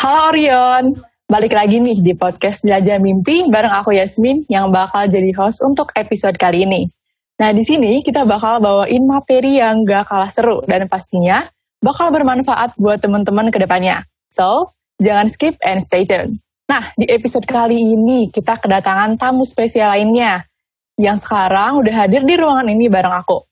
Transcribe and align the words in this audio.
Halo 0.00 0.32
Orion, 0.32 0.96
balik 1.28 1.52
lagi 1.52 1.76
nih 1.76 2.00
di 2.00 2.16
podcast 2.16 2.64
Jelajah 2.64 2.96
Mimpi 3.04 3.52
bareng 3.52 3.68
aku 3.68 3.92
Yasmin 3.92 4.48
yang 4.48 4.72
bakal 4.72 5.04
jadi 5.04 5.28
host 5.36 5.60
untuk 5.60 5.92
episode 5.92 6.40
kali 6.40 6.64
ini. 6.64 6.88
Nah 7.36 7.52
di 7.52 7.60
sini 7.60 8.00
kita 8.00 8.24
bakal 8.24 8.64
bawain 8.64 9.04
materi 9.04 9.60
yang 9.60 9.84
gak 9.84 10.08
kalah 10.08 10.32
seru 10.32 10.64
dan 10.64 10.88
pastinya 10.88 11.44
bakal 11.84 12.08
bermanfaat 12.16 12.80
buat 12.80 12.96
teman-teman 12.96 13.52
ke 13.52 13.60
depannya. 13.60 14.00
So, 14.32 14.72
jangan 15.04 15.28
skip 15.28 15.60
and 15.60 15.84
stay 15.84 16.08
tune. 16.08 16.40
Nah, 16.64 16.80
di 16.96 17.04
episode 17.04 17.44
kali 17.44 17.76
ini 17.76 18.32
kita 18.32 18.56
kedatangan 18.56 19.20
tamu 19.20 19.44
spesial 19.44 19.92
lainnya 19.92 20.48
yang 20.96 21.20
sekarang 21.20 21.76
udah 21.84 22.08
hadir 22.08 22.24
di 22.24 22.40
ruangan 22.40 22.72
ini 22.72 22.88
bareng 22.88 23.12
aku. 23.20 23.44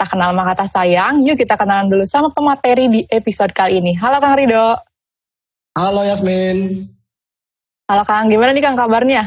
Tak 0.00 0.16
kenal 0.16 0.32
maka 0.32 0.56
kata 0.56 0.64
sayang, 0.64 1.20
yuk 1.20 1.36
kita 1.36 1.60
kenalan 1.60 1.92
dulu 1.92 2.08
sama 2.08 2.32
pemateri 2.32 2.88
di 2.88 3.04
episode 3.04 3.52
kali 3.52 3.84
ini. 3.84 3.92
Halo 4.00 4.16
Kang 4.16 4.40
Rido. 4.40 4.89
Halo 5.70 6.02
Yasmin. 6.02 6.90
Halo 7.86 8.02
Kang, 8.02 8.26
gimana 8.26 8.50
nih 8.50 8.58
Kang 8.58 8.74
kabarnya? 8.74 9.22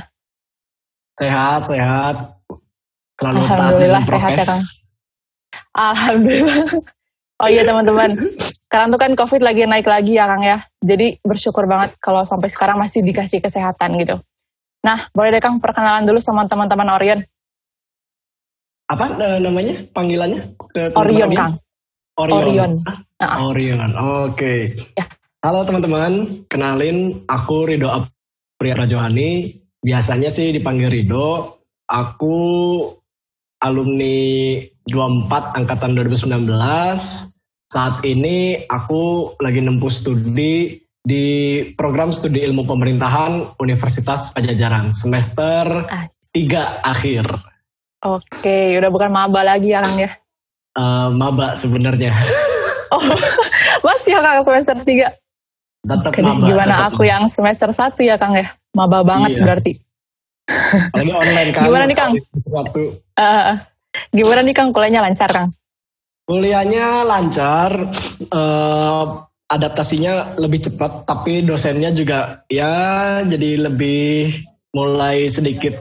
Sehat, 1.16 1.64
sehat. 1.64 2.36
Selalu 3.16 3.48
Alhamdulillah 3.48 4.04
sehat 4.04 4.32
ya 4.36 4.44
Kang. 4.44 4.64
Alhamdulillah. 5.72 6.64
Oh 7.40 7.48
iya 7.48 7.64
teman-teman, 7.64 8.20
sekarang 8.68 8.92
tuh 8.92 9.00
kan 9.00 9.12
COVID 9.16 9.40
lagi 9.40 9.64
naik 9.64 9.88
lagi 9.88 10.20
ya 10.20 10.28
Kang 10.28 10.44
ya. 10.44 10.60
Jadi 10.84 11.16
bersyukur 11.24 11.64
banget 11.64 11.96
kalau 12.04 12.28
sampai 12.28 12.52
sekarang 12.52 12.76
masih 12.76 13.00
dikasih 13.08 13.40
kesehatan 13.40 13.96
gitu. 14.04 14.20
Nah, 14.84 15.00
boleh 15.16 15.40
deh 15.40 15.40
Kang 15.40 15.64
perkenalan 15.64 16.04
dulu 16.04 16.20
sama 16.20 16.44
teman-teman 16.44 16.92
Orion. 16.92 17.24
Apa 18.92 19.16
uh, 19.16 19.40
namanya 19.40 19.80
panggilannya? 19.96 20.44
Ke 20.60 20.92
Orion 21.00 21.32
Kang. 21.32 21.56
Orion. 22.20 22.44
Orion. 22.44 22.72
Ah, 23.24 23.48
Orion. 23.48 23.92
Oke. 23.96 24.36
Okay. 24.36 24.60
Ya. 25.00 25.08
Halo 25.44 25.68
teman-teman, 25.68 26.48
kenalin 26.48 27.20
aku 27.28 27.68
Rido 27.68 27.92
Apriya 27.92 28.80
Rajohani. 28.80 29.52
Biasanya 29.84 30.32
sih 30.32 30.56
dipanggil 30.56 30.88
Rido. 30.88 31.60
Aku 31.84 32.40
alumni 33.60 34.56
24 34.88 35.60
angkatan 35.60 36.00
2019. 36.00 36.48
Saat 37.76 37.96
ini 38.08 38.56
aku 38.72 39.36
lagi 39.44 39.60
nempuh 39.60 39.92
studi 39.92 40.80
di 41.04 41.60
program 41.76 42.16
studi 42.16 42.40
ilmu 42.40 42.64
pemerintahan 42.64 43.60
Universitas 43.60 44.32
Pajajaran 44.32 44.96
semester 44.96 45.68
3 46.32 46.88
akhir. 46.88 47.28
Oke, 48.00 48.80
udah 48.80 48.88
bukan 48.88 49.12
maba 49.12 49.44
lagi 49.44 49.76
ya 49.76 49.84
Kang 49.84 50.08
ya? 50.08 50.12
Uh, 50.80 51.12
maba 51.12 51.52
sebenarnya. 51.60 52.16
oh, 52.96 53.04
masih 53.92 54.16
ya 54.16 54.24
Kang 54.24 54.40
semester 54.40 54.80
3? 54.80 55.23
Tetap 55.84 56.14
maba. 56.24 56.48
Gimana 56.48 56.76
tetap 56.80 56.90
aku 56.96 57.02
yang 57.04 57.24
semester 57.28 57.70
satu 57.76 58.02
ya 58.08 58.16
Kang 58.16 58.40
ya? 58.40 58.48
Maba 58.72 59.04
banget 59.04 59.36
iya. 59.36 59.44
berarti. 59.44 59.72
Online 60.96 61.52
kan. 61.52 61.64
Gimana 61.68 61.84
nih 61.88 61.98
Kang? 62.00 62.12
Satu. 62.48 62.84
Uh, 63.20 63.56
gimana 64.16 64.40
nih 64.48 64.56
Kang 64.56 64.72
kuliahnya 64.72 65.04
lancar 65.04 65.30
Kang? 65.32 65.52
Kuliahnya 66.24 67.04
lancar. 67.04 67.72
Uh, 68.32 69.28
adaptasinya 69.52 70.40
lebih 70.40 70.66
cepat, 70.66 71.06
tapi 71.06 71.46
dosennya 71.46 71.94
juga 71.94 72.42
ya 72.50 73.22
jadi 73.22 73.70
lebih 73.70 74.34
mulai 74.74 75.30
sedikit 75.30 75.78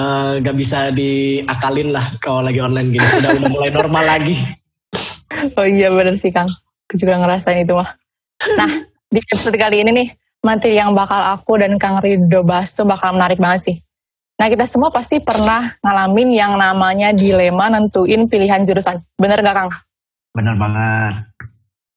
uh, 0.00 0.40
gak 0.40 0.56
bisa 0.56 0.88
diakalin 0.94 1.92
lah 1.92 2.14
kalau 2.22 2.40
lagi 2.46 2.62
online 2.62 2.94
gini. 2.94 3.06
Udah 3.20 3.30
udah 3.36 3.50
mulai 3.50 3.70
normal 3.74 4.04
lagi. 4.06 4.36
Oh 5.36 5.68
iya 5.68 5.92
bener 5.92 6.16
sih 6.16 6.32
Kang. 6.32 6.48
Aku 6.88 6.96
juga 6.96 7.20
ngerasain 7.20 7.60
itu 7.60 7.76
mah. 7.76 7.84
Nah, 8.56 8.70
di 9.16 9.24
episode 9.32 9.56
kali 9.56 9.80
ini 9.80 9.90
nih, 9.96 10.08
materi 10.44 10.76
yang 10.76 10.92
bakal 10.92 11.16
aku 11.16 11.56
dan 11.56 11.80
Kang 11.80 12.04
Rido 12.04 12.44
bahas 12.44 12.76
tuh 12.76 12.84
bakal 12.84 13.16
menarik 13.16 13.40
banget 13.40 13.72
sih. 13.72 13.76
Nah 14.36 14.52
kita 14.52 14.68
semua 14.68 14.92
pasti 14.92 15.24
pernah 15.24 15.72
ngalamin 15.80 16.36
yang 16.36 16.60
namanya 16.60 17.16
dilema 17.16 17.72
nentuin 17.72 18.28
pilihan 18.28 18.68
jurusan. 18.68 19.00
Bener 19.16 19.40
gak 19.40 19.56
Kang? 19.56 19.72
Bener 20.36 20.52
banget. 20.60 21.32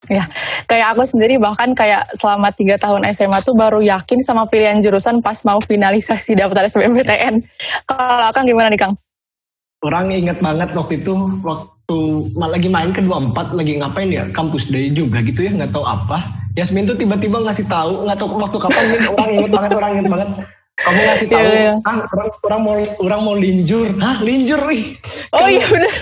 Ya, 0.07 0.23
kayak 0.63 0.95
aku 0.95 1.03
sendiri 1.03 1.35
bahkan 1.35 1.75
kayak 1.75 2.07
selama 2.15 2.55
tiga 2.55 2.79
tahun 2.79 3.03
SMA 3.11 3.43
tuh 3.43 3.51
baru 3.51 3.83
yakin 3.83 4.23
sama 4.23 4.47
pilihan 4.47 4.79
jurusan 4.79 5.19
pas 5.19 5.43
mau 5.43 5.59
finalisasi 5.59 6.39
daftar 6.39 6.71
SBMPTN. 6.71 7.43
Kalau 7.83 8.31
Kang 8.31 8.47
gimana 8.47 8.71
nih 8.71 8.79
Kang? 8.79 8.95
Orang 9.83 10.07
inget 10.15 10.39
banget 10.39 10.71
waktu 10.71 11.03
itu, 11.03 11.15
waktu 11.43 11.99
lagi 12.39 12.71
main 12.71 12.95
ke 12.95 13.03
24, 13.03 13.59
lagi 13.59 13.75
ngapain 13.75 14.07
ya, 14.07 14.23
kampus 14.31 14.71
day 14.71 14.87
juga 14.87 15.19
gitu 15.19 15.43
ya, 15.43 15.51
nggak 15.51 15.75
tahu 15.75 15.83
apa 15.83 16.23
Yasmin 16.59 16.83
tuh 16.83 16.99
tiba-tiba 16.99 17.39
ngasih 17.39 17.65
tahu 17.71 18.03
nggak 18.03 18.17
tahu 18.19 18.35
waktu 18.35 18.57
kapan 18.59 18.83
nih 18.91 18.99
orang 19.07 19.29
inget 19.31 19.51
banget 19.55 19.71
orang 19.79 19.91
inget 19.95 20.07
banget. 20.11 20.29
Kamu 20.79 20.99
ngasih 21.11 21.27
tahu 21.27 21.43
yeah, 21.43 21.75
yeah. 21.75 21.89
ah 21.91 21.97
orang 22.07 22.29
orang 22.43 22.59
mau 22.63 22.75
orang 23.03 23.21
mau 23.23 23.35
linjur. 23.35 23.87
Ah 23.99 24.19
linjur 24.19 24.59
nih 24.67 24.83
oh 25.35 25.47
iya 25.47 25.65
benar 25.67 25.93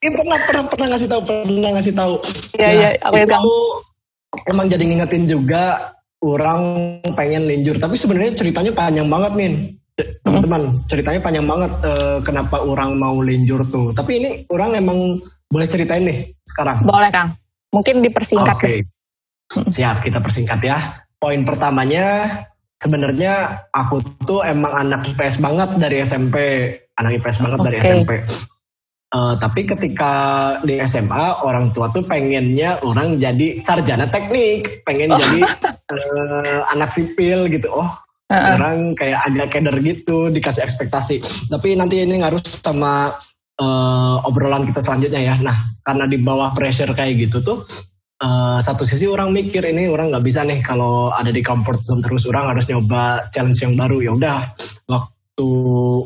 ini 0.00 0.10
pernah 0.12 0.38
pernah 0.44 0.64
pernah 0.68 0.86
ngasih 0.92 1.08
tahu 1.08 1.20
pernah 1.24 1.70
ngasih 1.76 1.94
tahu. 1.96 2.14
Iya 2.56 2.64
yeah, 2.64 2.72
iya 2.72 2.88
aku 3.04 3.16
tahu 3.28 3.54
emang 4.48 4.66
jadi 4.68 4.84
ngingetin 4.84 5.24
juga 5.28 5.92
orang 6.24 6.60
pengen 7.12 7.44
linjur. 7.44 7.76
Tapi 7.76 7.96
sebenarnya 7.96 8.32
ceritanya 8.36 8.72
panjang 8.72 9.08
banget 9.08 9.32
min. 9.36 9.52
Teman-teman 9.96 10.68
ceritanya 10.92 11.20
panjang 11.24 11.46
banget 11.48 11.72
uh, 11.88 12.18
kenapa 12.20 12.60
orang 12.60 13.00
mau 13.00 13.16
linjur 13.24 13.64
tuh. 13.68 13.92
Tapi 13.96 14.20
ini 14.20 14.30
orang 14.52 14.76
emang 14.76 15.16
boleh 15.48 15.64
ceritain 15.64 16.04
nih 16.04 16.28
sekarang. 16.44 16.84
Boleh 16.84 17.08
kang. 17.08 17.32
Mungkin 17.72 18.04
dipersingkat 18.04 18.56
okay. 18.56 18.84
Siap, 19.50 20.02
kita 20.02 20.18
persingkat 20.18 20.60
ya. 20.62 21.06
Poin 21.16 21.46
pertamanya, 21.46 22.28
sebenarnya 22.82 23.64
aku 23.72 24.02
tuh 24.26 24.42
emang 24.42 24.74
anak 24.74 25.06
IPS 25.14 25.38
banget 25.38 25.70
dari 25.78 25.96
SMP. 26.02 26.36
Anak 26.98 27.22
IPS 27.22 27.38
banget 27.46 27.58
okay. 27.58 27.66
dari 27.66 27.76
SMP. 27.80 28.12
Uh, 29.14 29.38
tapi 29.38 29.62
ketika 29.62 30.12
di 30.66 30.82
SMA, 30.82 31.40
orang 31.46 31.70
tua 31.70 31.86
tuh 31.94 32.02
pengennya 32.02 32.82
orang 32.82 33.16
jadi 33.16 33.62
sarjana 33.62 34.10
teknik. 34.10 34.82
Pengen 34.82 35.14
oh. 35.14 35.18
jadi 35.18 35.40
uh, 35.94 36.60
anak 36.74 36.90
sipil 36.90 37.46
gitu. 37.46 37.70
Oh, 37.70 37.86
uh-uh. 37.86 38.58
orang 38.58 38.98
kayak 38.98 39.22
agak 39.30 39.48
keder 39.54 39.76
gitu, 39.78 40.28
dikasih 40.28 40.66
ekspektasi. 40.66 41.22
Tapi 41.48 41.78
nanti 41.78 42.02
ini 42.02 42.18
harus 42.18 42.42
sama 42.44 43.14
uh, 43.62 44.16
obrolan 44.26 44.66
kita 44.68 44.82
selanjutnya 44.82 45.22
ya. 45.22 45.34
Nah, 45.38 45.56
karena 45.86 46.04
di 46.10 46.18
bawah 46.18 46.50
pressure 46.52 46.90
kayak 46.92 47.30
gitu 47.30 47.38
tuh, 47.40 47.62
uh, 48.22 48.58
satu 48.62 48.88
sisi 48.88 49.04
orang 49.04 49.32
mikir 49.32 49.60
ini 49.64 49.90
orang 49.90 50.12
nggak 50.12 50.24
bisa 50.24 50.46
nih 50.46 50.62
kalau 50.64 51.12
ada 51.12 51.28
di 51.28 51.44
comfort 51.44 51.82
zone 51.82 52.00
terus 52.00 52.24
orang 52.28 52.56
harus 52.56 52.64
nyoba 52.70 53.28
challenge 53.32 53.60
yang 53.60 53.74
baru 53.76 53.98
ya 54.00 54.10
udah 54.16 54.38
waktu 54.88 55.48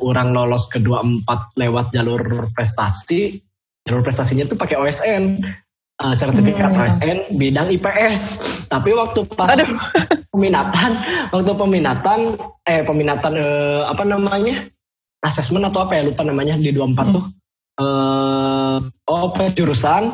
orang 0.02 0.34
lolos 0.34 0.66
kedua 0.66 1.04
empat 1.04 1.54
lewat 1.54 1.94
jalur 1.94 2.50
prestasi 2.54 3.38
jalur 3.86 4.02
prestasinya 4.02 4.46
tuh 4.46 4.58
pakai 4.58 4.76
OSN 4.78 5.38
uh, 6.02 6.14
sertifikat 6.14 6.72
hmm. 6.74 6.80
OSN 6.82 7.18
bidang 7.38 7.68
IPS 7.70 8.20
tapi 8.66 8.90
waktu 8.94 9.22
pas 9.36 9.54
Aduh. 9.54 9.70
peminatan 10.34 10.90
waktu 11.30 11.52
peminatan 11.54 12.18
eh 12.66 12.82
peminatan 12.82 13.32
uh, 13.38 13.82
apa 13.86 14.02
namanya 14.02 14.66
asesmen 15.20 15.62
atau 15.68 15.84
apa 15.84 16.00
ya 16.00 16.02
lupa 16.08 16.24
namanya 16.24 16.56
di 16.56 16.72
24 16.72 16.96
hmm. 16.96 17.12
tuh 17.14 17.24
uh, 17.82 18.78
oh 19.10 19.30
jurusan 19.52 20.10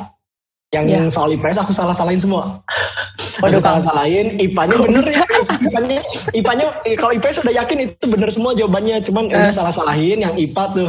yang 0.74 0.84
ya. 0.86 1.06
soal 1.06 1.30
IPS 1.30 1.62
aku 1.62 1.70
salah-salahin 1.70 2.18
semua. 2.18 2.58
Waduh, 3.42 3.60
salah-salahin, 3.60 4.40
IPA-nya 4.40 4.76
bener 4.80 5.04
ya. 5.04 5.22
IPA-nya, 5.68 6.00
IPA-nya 6.32 6.66
kalau 6.96 7.12
IPS 7.14 7.44
sudah 7.44 7.52
yakin 7.54 7.78
itu 7.86 8.04
bener 8.08 8.28
semua 8.32 8.56
jawabannya. 8.56 8.98
Cuman 9.04 9.30
eh. 9.30 9.52
salah-salahin 9.52 10.24
yang 10.24 10.34
IPA 10.34 10.62
tuh 10.74 10.88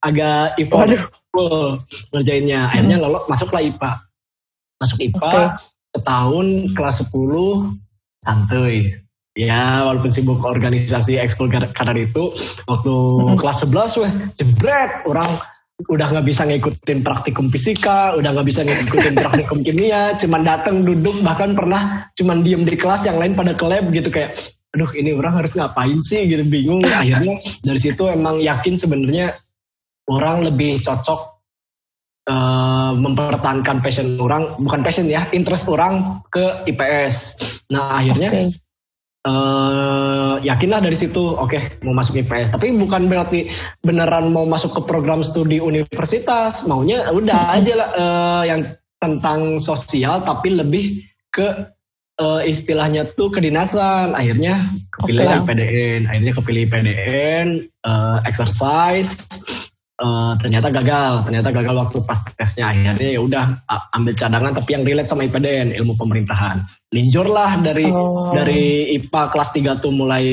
agak 0.00 0.56
IPA 0.56 0.76
Waduh. 0.86 1.02
full 1.34 1.58
ngerjainnya. 2.16 2.70
Akhirnya 2.72 2.96
hmm. 2.96 3.04
lolos 3.04 3.24
masuklah 3.28 3.60
IPA. 3.60 3.90
Masuk 4.80 4.98
IPA 5.04 5.28
okay. 5.28 5.46
setahun 5.98 6.46
kelas 6.72 6.96
10 7.12 8.24
santuy. 8.24 8.76
Ya, 9.38 9.86
walaupun 9.86 10.10
sibuk 10.10 10.42
organisasi 10.42 11.14
ekskul 11.14 11.46
karena 11.46 11.94
itu, 11.94 12.34
waktu 12.66 12.94
hmm. 12.94 13.38
kelas 13.38 13.62
11 13.62 14.02
weh, 14.02 14.12
jebret, 14.34 14.90
orang 15.06 15.38
udah 15.88 16.06
nggak 16.12 16.26
bisa 16.26 16.42
ngikutin 16.44 17.00
praktikum 17.00 17.46
fisika, 17.48 18.12
udah 18.18 18.30
nggak 18.36 18.48
bisa 18.48 18.60
ngikutin 18.66 19.14
praktikum 19.16 19.58
kimia, 19.64 20.12
cuman 20.20 20.42
datang 20.44 20.84
duduk 20.84 21.16
bahkan 21.24 21.56
pernah 21.56 22.10
cuman 22.18 22.44
diem 22.44 22.62
di 22.66 22.76
kelas 22.76 23.08
yang 23.08 23.16
lain 23.16 23.32
pada 23.32 23.56
ke 23.56 23.64
lab 23.64 23.88
gitu 23.88 24.12
kayak 24.12 24.36
aduh 24.70 24.90
ini 24.94 25.16
orang 25.16 25.40
harus 25.40 25.56
ngapain 25.56 25.98
sih? 26.04 26.28
Gitu 26.28 26.44
bingung. 26.46 26.84
Akhirnya 26.84 27.40
dari 27.64 27.80
situ 27.80 28.04
emang 28.10 28.38
yakin 28.38 28.74
sebenarnya 28.76 29.32
orang 30.10 30.44
lebih 30.44 30.82
cocok 30.84 31.20
uh, 32.28 32.92
mempertahankan 32.94 33.80
passion 33.80 34.18
orang 34.20 34.46
bukan 34.60 34.80
passion 34.84 35.06
ya 35.08 35.30
interest 35.32 35.70
orang 35.70 36.20
ke 36.28 36.66
IPS 36.66 37.16
nah 37.70 38.02
akhirnya 38.02 38.28
okay 38.28 38.59
uh, 39.26 40.40
yakinlah 40.40 40.80
dari 40.80 40.96
situ 40.96 41.20
oke 41.20 41.50
okay, 41.50 41.62
mau 41.84 41.92
masuk 41.92 42.20
IPS 42.24 42.56
tapi 42.56 42.72
bukan 42.76 43.08
berarti 43.10 43.52
beneran 43.84 44.32
mau 44.32 44.48
masuk 44.48 44.80
ke 44.80 44.82
program 44.88 45.20
studi 45.20 45.60
universitas. 45.60 46.64
Maunya 46.68 47.04
udah 47.12 47.56
aja 47.56 47.72
lah 47.76 47.88
uh, 47.96 48.42
yang 48.46 48.60
tentang 49.00 49.56
sosial 49.56 50.20
tapi 50.20 50.52
lebih 50.56 51.00
ke 51.32 51.46
uh, 52.20 52.40
istilahnya 52.44 53.08
tuh 53.16 53.28
kedinasan. 53.32 54.16
Akhirnya 54.16 54.68
kepilih 54.96 55.24
okay. 55.24 55.40
IPDN 55.44 56.00
akhirnya 56.08 56.32
kepilih 56.36 56.62
IPDN 56.68 57.46
uh, 57.84 58.18
exercise 58.24 59.28
uh, 60.00 60.36
ternyata 60.40 60.68
gagal 60.72 61.28
ternyata 61.28 61.48
gagal 61.52 61.74
waktu 61.76 61.98
pas 62.08 62.20
tesnya. 62.36 62.72
Akhirnya 62.72 63.08
ya 63.16 63.20
udah 63.20 63.44
ambil 63.96 64.12
cadangan 64.16 64.52
tapi 64.56 64.70
yang 64.76 64.84
relate 64.84 65.08
sama 65.08 65.28
IPDN 65.28 65.76
ilmu 65.76 65.96
pemerintahan 65.96 66.79
linjur 66.90 67.26
lah 67.30 67.58
dari 67.62 67.86
oh. 67.86 68.34
dari 68.34 68.94
IPA 68.98 69.22
kelas 69.30 69.50
3 69.54 69.82
tuh 69.82 69.92
mulai 69.94 70.26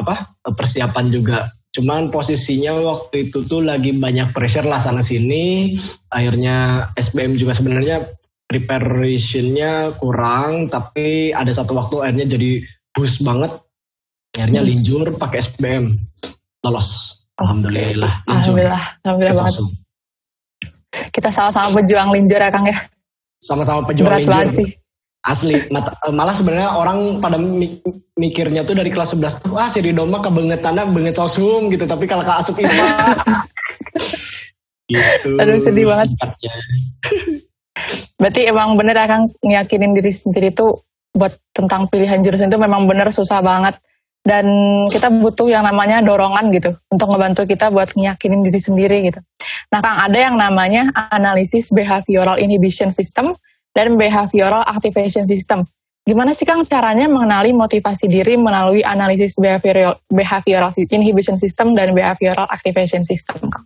apa 0.00 0.32
persiapan 0.42 1.06
juga. 1.12 1.38
Cuman 1.70 2.10
posisinya 2.10 2.74
waktu 2.82 3.30
itu 3.30 3.46
tuh 3.46 3.62
lagi 3.62 3.94
banyak 3.94 4.34
pressure 4.34 4.66
lah 4.66 4.82
sana 4.82 5.04
sini. 5.04 5.76
Akhirnya 6.10 6.88
SBM 6.98 7.38
juga 7.38 7.54
sebenarnya 7.54 8.02
preparationnya 8.50 9.94
kurang 10.02 10.66
tapi 10.66 11.30
ada 11.30 11.54
satu 11.54 11.78
waktu 11.78 11.96
akhirnya 12.02 12.26
jadi 12.34 12.50
boost 12.90 13.22
banget. 13.22 13.54
Akhirnya 14.34 14.64
hmm. 14.64 14.68
linjur 14.72 15.06
pakai 15.14 15.38
SBM 15.44 15.94
lolos. 16.66 17.20
Alhamdulillah 17.38 18.26
linjur. 18.26 18.32
alhamdulillah 18.34 18.84
alhamdulillah 19.06 19.36
banget. 19.44 19.56
Kita 21.14 21.28
sama-sama 21.30 21.80
pejuang 21.80 22.10
linjur 22.10 22.40
ya 22.42 22.50
Kang 22.50 22.66
ya? 22.66 22.76
Sama-sama 23.40 23.86
pejuang 23.86 24.10
Berat 24.10 24.26
linjur. 24.26 24.58
sih. 24.64 24.68
Asli 25.20 25.52
malah 26.08 26.32
sebenarnya 26.32 26.72
orang 26.72 27.20
pada 27.20 27.36
mikirnya 28.16 28.64
tuh 28.64 28.72
dari 28.72 28.88
kelas 28.88 29.12
11 29.20 29.44
tuh 29.44 29.60
ah 29.60 29.68
si 29.68 29.84
Ridho 29.84 30.08
mah 30.08 30.24
kebengetannya 30.24 30.88
benget 30.96 31.20
sosum 31.20 31.68
gitu 31.68 31.84
tapi 31.84 32.08
kalau 32.08 32.24
ke 32.24 32.32
asup 32.32 32.56
IPA 32.56 32.88
gitu 34.96 35.30
aduh 35.36 35.60
sedih 35.60 35.84
banget 35.84 36.08
Berarti 38.20 38.44
emang 38.44 38.76
bener 38.76 38.96
akan 39.00 39.32
ya, 39.40 39.64
ngiyakinin 39.64 39.96
diri 39.96 40.12
sendiri 40.12 40.52
itu 40.52 40.68
buat 41.16 41.32
tentang 41.56 41.88
pilihan 41.88 42.20
jurusan 42.20 42.52
itu 42.52 42.60
memang 42.60 42.84
bener 42.84 43.08
susah 43.08 43.40
banget. 43.40 43.80
Dan 44.20 44.44
kita 44.92 45.08
butuh 45.08 45.48
yang 45.48 45.64
namanya 45.64 46.04
dorongan 46.04 46.52
gitu 46.52 46.76
untuk 46.92 47.08
ngebantu 47.08 47.48
kita 47.48 47.72
buat 47.72 47.88
ngiyakinin 47.96 48.44
diri 48.44 48.60
sendiri 48.60 48.96
gitu. 49.08 49.24
Nah 49.72 49.80
Kang 49.80 49.96
ada 49.96 50.18
yang 50.20 50.36
namanya 50.36 50.92
analisis 51.08 51.72
behavioral 51.72 52.36
inhibition 52.36 52.92
system 52.92 53.32
dan 53.76 53.94
behavioral 53.94 54.66
activation 54.66 55.26
system. 55.26 55.66
Gimana 56.04 56.32
sih 56.32 56.48
Kang 56.48 56.64
caranya 56.64 57.06
mengenali 57.06 57.52
motivasi 57.52 58.08
diri 58.08 58.34
melalui 58.34 58.80
analisis 58.82 59.36
behavioral, 59.36 60.00
behavioral 60.10 60.72
inhibition 60.90 61.36
system 61.36 61.76
dan 61.76 61.92
behavioral 61.92 62.48
activation 62.50 63.04
system 63.04 63.36
Kang? 63.46 63.64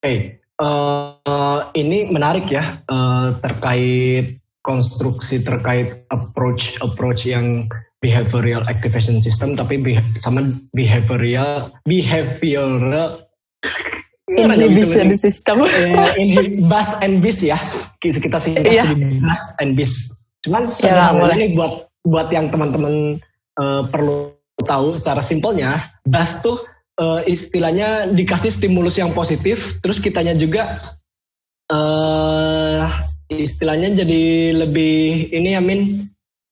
Hey, 0.00 0.40
Uh, 0.60 1.64
ini 1.72 2.12
menarik 2.12 2.52
ya 2.52 2.84
uh, 2.84 3.32
terkait 3.40 4.44
konstruksi 4.60 5.40
terkait 5.40 6.04
approach 6.12 6.76
approach 6.84 7.24
yang 7.24 7.64
behavioral 8.04 8.68
activation 8.68 9.24
system 9.24 9.56
tapi 9.56 9.80
beha 9.80 10.04
sama 10.20 10.44
behavioral 10.76 11.72
behavioral 11.88 13.24
inhibition 14.36 15.14
system 15.16 15.66
ini 16.18 16.62
bus 16.66 17.02
and 17.02 17.18
bis 17.24 17.42
ya. 17.42 17.58
Kita 17.98 18.38
singkat 18.38 18.70
yeah. 18.70 18.86
bus 19.22 19.44
and 19.58 19.74
bis. 19.74 20.14
Cuman 20.46 20.64
ya, 20.64 21.12
sebenarnya 21.12 21.36
ini 21.36 21.48
buat 21.56 21.88
buat 22.00 22.28
yang 22.32 22.48
teman-teman 22.48 23.20
uh, 23.60 23.82
perlu 23.88 24.32
tahu 24.64 24.96
secara 24.96 25.20
simpelnya 25.20 25.92
bus 26.04 26.40
tuh 26.40 26.56
uh, 27.00 27.20
istilahnya 27.28 28.08
dikasih 28.12 28.52
stimulus 28.52 28.96
yang 28.96 29.12
positif, 29.12 29.80
terus 29.84 30.00
kitanya 30.00 30.32
juga 30.32 30.80
uh, 31.72 32.88
istilahnya 33.28 34.02
jadi 34.04 34.56
lebih 34.66 35.30
ini 35.30 35.54
ya 35.54 35.62
Min 35.62 36.08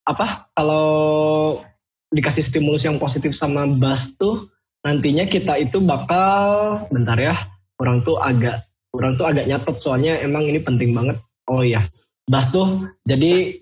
apa 0.08 0.48
kalau 0.56 1.60
dikasih 2.08 2.40
stimulus 2.40 2.88
yang 2.88 2.96
positif 2.96 3.36
sama 3.36 3.68
bas 3.68 4.16
tuh 4.16 4.48
nantinya 4.80 5.28
kita 5.28 5.60
itu 5.60 5.84
bakal 5.84 6.80
bentar 6.88 7.18
ya 7.20 7.36
orang 7.78 7.98
tuh 8.02 8.16
agak 8.18 8.62
orang 8.94 9.12
tuh 9.14 9.26
agak 9.26 9.44
nyatet 9.46 9.76
soalnya 9.78 10.18
emang 10.20 10.44
ini 10.46 10.60
penting 10.62 10.90
banget 10.94 11.16
oh 11.50 11.62
iya 11.62 11.82
bas 12.28 12.50
tuh 12.50 12.90
jadi 13.08 13.56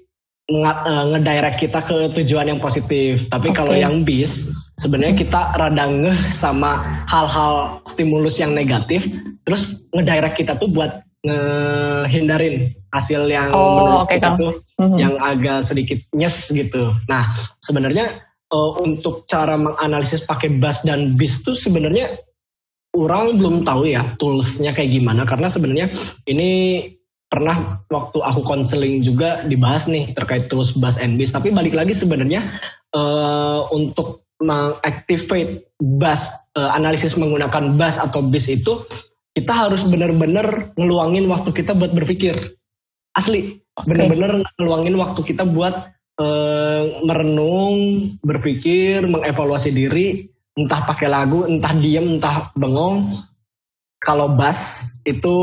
Eh, 0.47 1.05
ngedirect 1.11 1.59
kita 1.59 1.83
ke 1.83 2.07
tujuan 2.23 2.55
yang 2.55 2.63
positif. 2.63 3.27
Tapi 3.27 3.51
okay. 3.51 3.57
kalau 3.59 3.75
yang 3.75 4.07
bis, 4.07 4.55
sebenarnya 4.79 5.19
kita 5.19 5.51
rada 5.59 5.91
ngeh 5.91 6.31
sama 6.31 6.79
hal-hal 7.11 7.83
stimulus 7.83 8.39
yang 8.39 8.55
negatif, 8.55 9.11
terus 9.43 9.91
ngedirect 9.91 10.39
kita 10.39 10.55
tuh 10.55 10.71
buat 10.71 11.03
ngehindarin 11.27 12.63
hasil 12.95 13.27
yang 13.27 13.51
oh, 13.51 13.75
menurut 13.75 14.07
okay, 14.07 14.23
kita 14.23 14.29
tuh 14.39 14.53
mm-hmm. 14.55 14.99
yang 15.03 15.15
agak 15.19 15.59
sedikit 15.67 15.99
nyes 16.15 16.55
gitu. 16.55 16.95
Nah, 17.11 17.27
sebenarnya 17.67 18.15
uh, 18.55 18.71
untuk 18.87 19.27
cara 19.27 19.59
menganalisis 19.59 20.23
pakai 20.23 20.63
bus 20.63 20.87
dan 20.87 21.19
bis 21.19 21.43
tuh 21.43 21.59
sebenarnya 21.59 22.07
orang 22.97 23.37
belum 23.37 23.57
tahu 23.69 23.93
ya 23.93 24.03
toolsnya 24.17 24.73
kayak 24.73 24.97
gimana 24.97 25.29
karena 25.29 25.53
sebenarnya 25.53 25.87
ini 26.25 26.83
pernah 27.27 27.83
waktu 27.91 28.19
aku 28.23 28.41
konseling 28.47 29.03
juga 29.03 29.43
dibahas 29.45 29.91
nih 29.91 30.15
terkait 30.15 30.47
tools 30.47 30.79
bus 30.79 30.97
and 31.03 31.19
bis 31.21 31.35
tapi 31.35 31.51
balik 31.53 31.75
lagi 31.75 31.93
sebenarnya 31.93 32.41
uh, 32.95 33.67
untuk 33.75 34.25
mengactivate 34.41 35.69
bus 35.77 36.33
uh, 36.55 36.73
analisis 36.77 37.19
menggunakan 37.19 37.75
bus 37.75 37.99
atau 37.99 38.23
bis 38.25 38.47
itu 38.47 38.79
kita 39.37 39.53
harus 39.53 39.85
benar-benar 39.85 40.73
ngeluangin 40.81 41.29
waktu 41.29 41.51
kita 41.53 41.77
buat 41.77 41.93
berpikir 41.93 42.57
asli 43.13 43.61
okay. 43.75 43.85
benar-benar 43.91 44.45
ngeluangin 44.57 44.97
waktu 44.97 45.21
kita 45.25 45.45
buat 45.45 45.93
uh, 46.21 46.83
merenung 47.05 48.07
berpikir 48.25 49.05
mengevaluasi 49.05 49.75
diri 49.75 50.36
entah 50.57 50.81
pakai 50.89 51.09
lagu 51.13 51.45
entah 51.45 51.73
diem 51.77 52.17
entah 52.17 52.49
bengong 52.57 53.05
kalau 54.01 54.33
bass 54.39 54.93
itu 55.05 55.37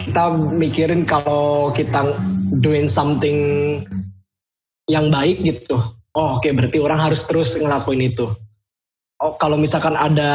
kita 0.00 0.32
mikirin 0.58 1.08
kalau 1.08 1.70
kita 1.72 2.16
doing 2.58 2.90
something 2.90 3.38
yang 4.90 5.06
baik 5.06 5.38
gitu. 5.38 5.78
Oh, 6.10 6.36
oke 6.36 6.42
okay, 6.42 6.50
berarti 6.50 6.82
orang 6.82 6.98
harus 6.98 7.22
terus 7.30 7.54
ngelakuin 7.54 8.10
itu. 8.10 8.26
Oh, 9.20 9.36
kalau 9.36 9.54
misalkan 9.54 9.94
ada 9.94 10.32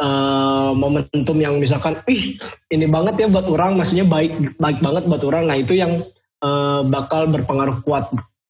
uh, 0.00 0.72
momentum 0.74 1.36
yang 1.36 1.60
misalkan, 1.60 1.94
ih 2.08 2.34
ini 2.72 2.88
banget 2.88 3.20
ya 3.20 3.26
buat 3.28 3.46
orang, 3.46 3.76
maksudnya 3.78 4.08
baik 4.08 4.32
baik 4.58 4.80
banget 4.80 5.04
buat 5.06 5.22
orang. 5.22 5.44
Nah 5.46 5.56
itu 5.60 5.76
yang 5.76 6.02
uh, 6.42 6.80
bakal 6.88 7.30
berpengaruh 7.30 7.84
kuat. 7.86 8.08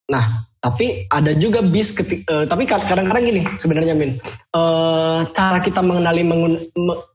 Nah 0.09 0.49
tapi 0.65 1.05
ada 1.13 1.37
juga 1.37 1.61
bis 1.61 1.93
ketik, 1.93 2.25
uh, 2.25 2.49
tapi 2.49 2.65
kadang-kadang 2.65 3.29
gini 3.29 3.43
sebenarnya 3.61 3.93
Min. 3.93 4.17
Uh, 4.57 5.21
cara 5.37 5.61
kita 5.61 5.85
mengenali 5.85 6.25
mengun, 6.25 6.57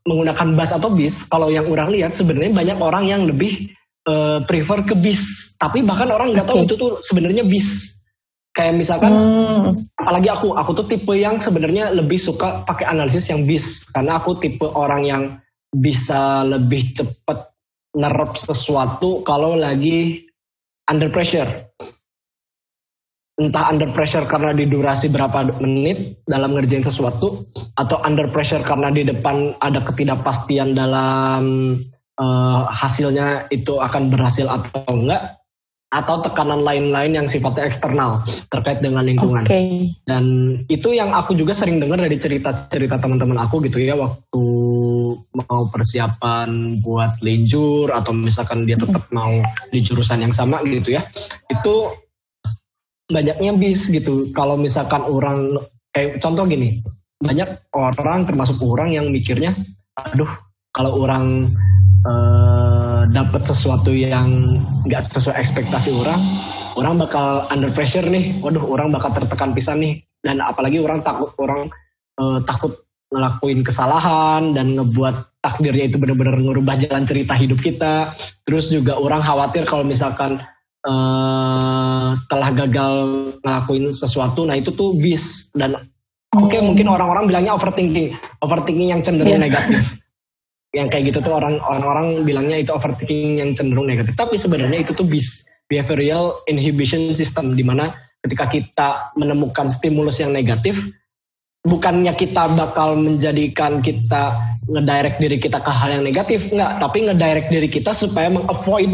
menggunakan 0.05 0.53
bus 0.53 0.69
atau 0.69 0.93
bis, 0.93 1.25
kalau 1.25 1.49
yang 1.49 1.65
orang 1.65 1.89
lihat 1.89 2.13
sebenarnya 2.13 2.53
banyak 2.53 2.77
orang 2.77 3.09
yang 3.09 3.25
lebih 3.25 3.73
uh, 4.05 4.45
prefer 4.45 4.85
ke 4.85 4.93
bis. 4.93 5.57
Tapi 5.57 5.81
bahkan 5.81 6.13
orang 6.13 6.37
nggak 6.37 6.45
tahu 6.45 6.61
itu 6.61 6.77
tuh 6.77 7.01
sebenarnya 7.01 7.41
bis. 7.41 7.97
Kayak 8.53 8.85
misalkan, 8.85 9.13
hmm. 9.17 9.97
apalagi 9.97 10.29
aku, 10.29 10.53
aku 10.53 10.71
tuh 10.83 10.85
tipe 10.85 11.13
yang 11.17 11.41
sebenarnya 11.41 11.89
lebih 11.89 12.21
suka 12.21 12.61
pakai 12.69 12.85
analisis 12.85 13.33
yang 13.33 13.49
bis. 13.49 13.89
Karena 13.89 14.21
aku 14.21 14.37
tipe 14.37 14.69
orang 14.77 15.01
yang 15.01 15.23
bisa 15.73 16.45
lebih 16.45 16.85
cepat 16.93 17.49
nerap 17.97 18.37
sesuatu 18.37 19.25
kalau 19.25 19.57
lagi 19.57 20.21
under 20.85 21.09
pressure 21.09 21.49
entah 23.39 23.71
under 23.71 23.87
pressure 23.95 24.27
karena 24.27 24.51
di 24.51 24.67
durasi 24.67 25.07
berapa 25.07 25.63
menit 25.63 26.19
dalam 26.27 26.51
ngerjain 26.51 26.83
sesuatu 26.83 27.47
atau 27.79 27.97
under 28.03 28.27
pressure 28.27 28.61
karena 28.61 28.91
di 28.91 29.07
depan 29.07 29.55
ada 29.63 29.79
ketidakpastian 29.79 30.75
dalam 30.75 31.73
uh, 32.19 32.61
hasilnya 32.67 33.47
itu 33.49 33.79
akan 33.79 34.11
berhasil 34.11 34.45
atau 34.45 34.83
enggak 34.91 35.39
atau 35.89 36.21
tekanan 36.21 36.61
lain-lain 36.61 37.17
yang 37.17 37.25
sifatnya 37.25 37.65
eksternal 37.65 38.21
terkait 38.53 38.77
dengan 38.77 39.01
lingkungan. 39.01 39.41
Okay. 39.41 39.89
Dan 40.05 40.53
itu 40.69 40.93
yang 40.93 41.17
aku 41.17 41.33
juga 41.33 41.57
sering 41.57 41.81
dengar 41.81 41.97
dari 41.97 42.13
cerita-cerita 42.13 43.01
teman-teman 43.01 43.41
aku 43.41 43.57
gitu 43.65 43.81
ya 43.81 43.97
waktu 43.97 44.45
mau 45.33 45.65
persiapan 45.73 46.77
buat 46.85 47.17
lenjur 47.25 47.89
atau 47.89 48.13
misalkan 48.13 48.69
dia 48.69 48.77
tetap 48.77 49.01
mau 49.09 49.33
di 49.73 49.81
jurusan 49.81 50.21
yang 50.21 50.33
sama 50.33 50.61
gitu 50.61 50.93
ya. 50.93 51.01
Itu 51.49 51.89
banyaknya 53.09 53.51
bis 53.57 53.89
gitu. 53.89 54.29
Kalau 54.31 54.55
misalkan 54.55 55.01
orang 55.03 55.57
kayak 55.91 56.21
contoh 56.21 56.45
gini, 56.45 56.79
banyak 57.19 57.49
orang 57.75 58.23
termasuk 58.29 58.61
orang 58.63 58.93
yang 58.93 59.09
mikirnya, 59.09 59.51
aduh 59.97 60.29
kalau 60.71 61.03
orang 61.03 61.49
eh, 62.05 63.01
dapat 63.09 63.41
sesuatu 63.41 63.89
yang 63.89 64.29
nggak 64.85 65.01
sesuai 65.01 65.35
ekspektasi 65.41 65.91
orang, 65.97 66.19
orang 66.77 66.95
bakal 67.01 67.43
under 67.49 67.73
pressure 67.73 68.05
nih. 68.05 68.37
Waduh, 68.39 68.63
orang 68.69 68.93
bakal 68.93 69.11
tertekan 69.11 69.51
pisan 69.51 69.81
nih. 69.81 69.99
Dan 70.19 70.43
apalagi 70.43 70.83
orang 70.83 70.99
takut 70.99 71.31
orang 71.39 71.71
uh, 72.19 72.39
takut 72.43 72.75
ngelakuin 73.09 73.63
kesalahan 73.63 74.51
dan 74.51 74.75
ngebuat 74.75 75.15
takdirnya 75.39 75.89
itu 75.89 75.97
benar-benar 75.97 76.37
ngerubah 76.37 76.75
jalan 76.77 77.03
cerita 77.07 77.33
hidup 77.39 77.59
kita. 77.63 78.11
Terus 78.43 78.69
juga 78.69 78.99
orang 78.99 79.23
khawatir 79.23 79.63
kalau 79.65 79.87
misalkan 79.87 80.37
uh, 80.87 82.15
telah 82.29 82.49
gagal 82.53 82.95
ngelakuin 83.43 83.91
sesuatu 83.91 84.45
nah 84.45 84.55
itu 84.55 84.71
tuh 84.71 84.95
bis 84.99 85.51
dan 85.57 85.75
oke 85.75 86.47
okay, 86.47 86.59
oh. 86.61 86.65
mungkin 86.71 86.87
orang-orang 86.87 87.25
bilangnya 87.27 87.55
overthinking 87.57 88.13
overthinking 88.45 88.89
yang 88.93 89.01
cenderung 89.03 89.35
yeah. 89.35 89.45
negatif 89.49 89.79
yang 90.77 90.85
kayak 90.85 91.09
gitu 91.09 91.19
tuh 91.25 91.33
orang 91.33 91.57
orang 91.65 92.21
bilangnya 92.21 92.61
itu 92.61 92.69
overthinking 92.69 93.41
yang 93.41 93.51
cenderung 93.57 93.89
negatif 93.89 94.13
tapi 94.13 94.37
sebenarnya 94.37 94.85
itu 94.85 94.93
tuh 94.93 95.07
bis 95.07 95.49
behavioral 95.65 96.37
inhibition 96.45 97.13
system 97.17 97.57
di 97.57 97.65
mana 97.65 97.89
ketika 98.21 98.45
kita 98.45 98.89
menemukan 99.17 99.65
stimulus 99.71 100.21
yang 100.21 100.29
negatif 100.29 100.77
bukannya 101.65 102.13
kita 102.15 102.47
bakal 102.55 102.95
menjadikan 102.95 103.83
kita 103.83 104.37
ngedirect 104.69 105.17
diri 105.17 105.37
kita 105.41 105.59
ke 105.59 105.71
hal 105.71 105.99
yang 105.99 106.03
negatif 106.05 106.47
enggak 106.53 106.71
tapi 106.77 106.97
ngedirect 107.09 107.49
diri 107.49 107.69
kita 107.69 107.91
supaya 107.91 108.29
mengavoid 108.29 108.91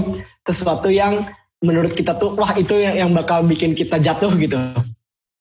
sesuatu 0.47 0.87
yang 0.87 1.27
menurut 1.65 1.97
kita 1.97 2.13
tuh 2.15 2.37
wah 2.37 2.53
itu 2.53 2.77
yang, 2.77 2.95
yang 2.95 3.11
bakal 3.11 3.41
bikin 3.41 3.73
kita 3.73 3.97
jatuh 3.97 4.29
gitu 4.37 4.55